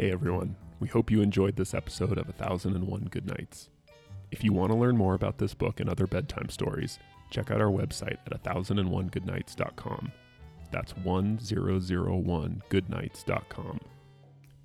Hey 0.00 0.12
everyone, 0.12 0.54
we 0.78 0.86
hope 0.86 1.10
you 1.10 1.20
enjoyed 1.20 1.56
this 1.56 1.74
episode 1.74 2.16
of 2.16 2.28
1001 2.28 3.08
Good 3.10 3.26
Nights. 3.26 3.68
If 4.30 4.44
you 4.44 4.52
want 4.52 4.70
to 4.70 4.78
learn 4.78 4.96
more 4.96 5.14
about 5.14 5.38
this 5.38 5.52
book 5.52 5.80
and 5.80 5.90
other 5.90 6.06
bedtime 6.06 6.48
stories, 6.48 7.00
check 7.30 7.50
out 7.50 7.60
our 7.60 7.70
website 7.70 8.18
at 8.26 8.42
1001goodnights.com. 8.42 10.12
That's 10.70 10.92
1001goodnights.com. 10.92 13.80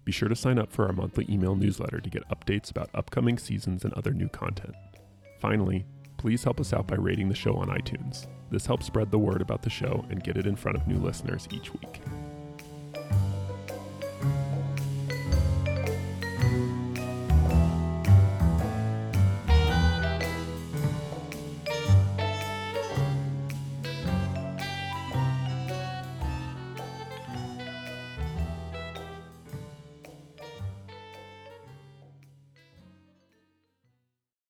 Be 0.04 0.12
sure 0.12 0.30
to 0.30 0.36
sign 0.36 0.60
up 0.60 0.72
for 0.72 0.86
our 0.86 0.94
monthly 0.94 1.26
email 1.30 1.56
newsletter 1.56 2.00
to 2.00 2.10
get 2.10 2.30
updates 2.30 2.70
about 2.70 2.92
upcoming 2.94 3.40
seasons 3.40 3.84
and 3.84 3.92
other 3.94 4.14
new 4.14 4.30
content. 4.30 4.76
Finally, 5.40 5.86
please 6.18 6.44
help 6.44 6.60
us 6.60 6.74
out 6.74 6.88
by 6.88 6.96
rating 6.96 7.28
the 7.28 7.36
show 7.36 7.56
on 7.56 7.70
iTunes. 7.70 8.28
This 8.52 8.68
helps 8.68 8.86
spread 8.86 9.10
the 9.10 9.18
word 9.18 9.42
about 9.42 9.64
the 9.64 9.70
show 9.70 10.06
and 10.10 10.24
get 10.24 10.38
it 10.38 10.46
in 10.46 10.56
front 10.56 10.78
of 10.78 10.88
new 10.88 10.98
listeners 10.98 11.48
each 11.52 11.74
week. 11.74 12.02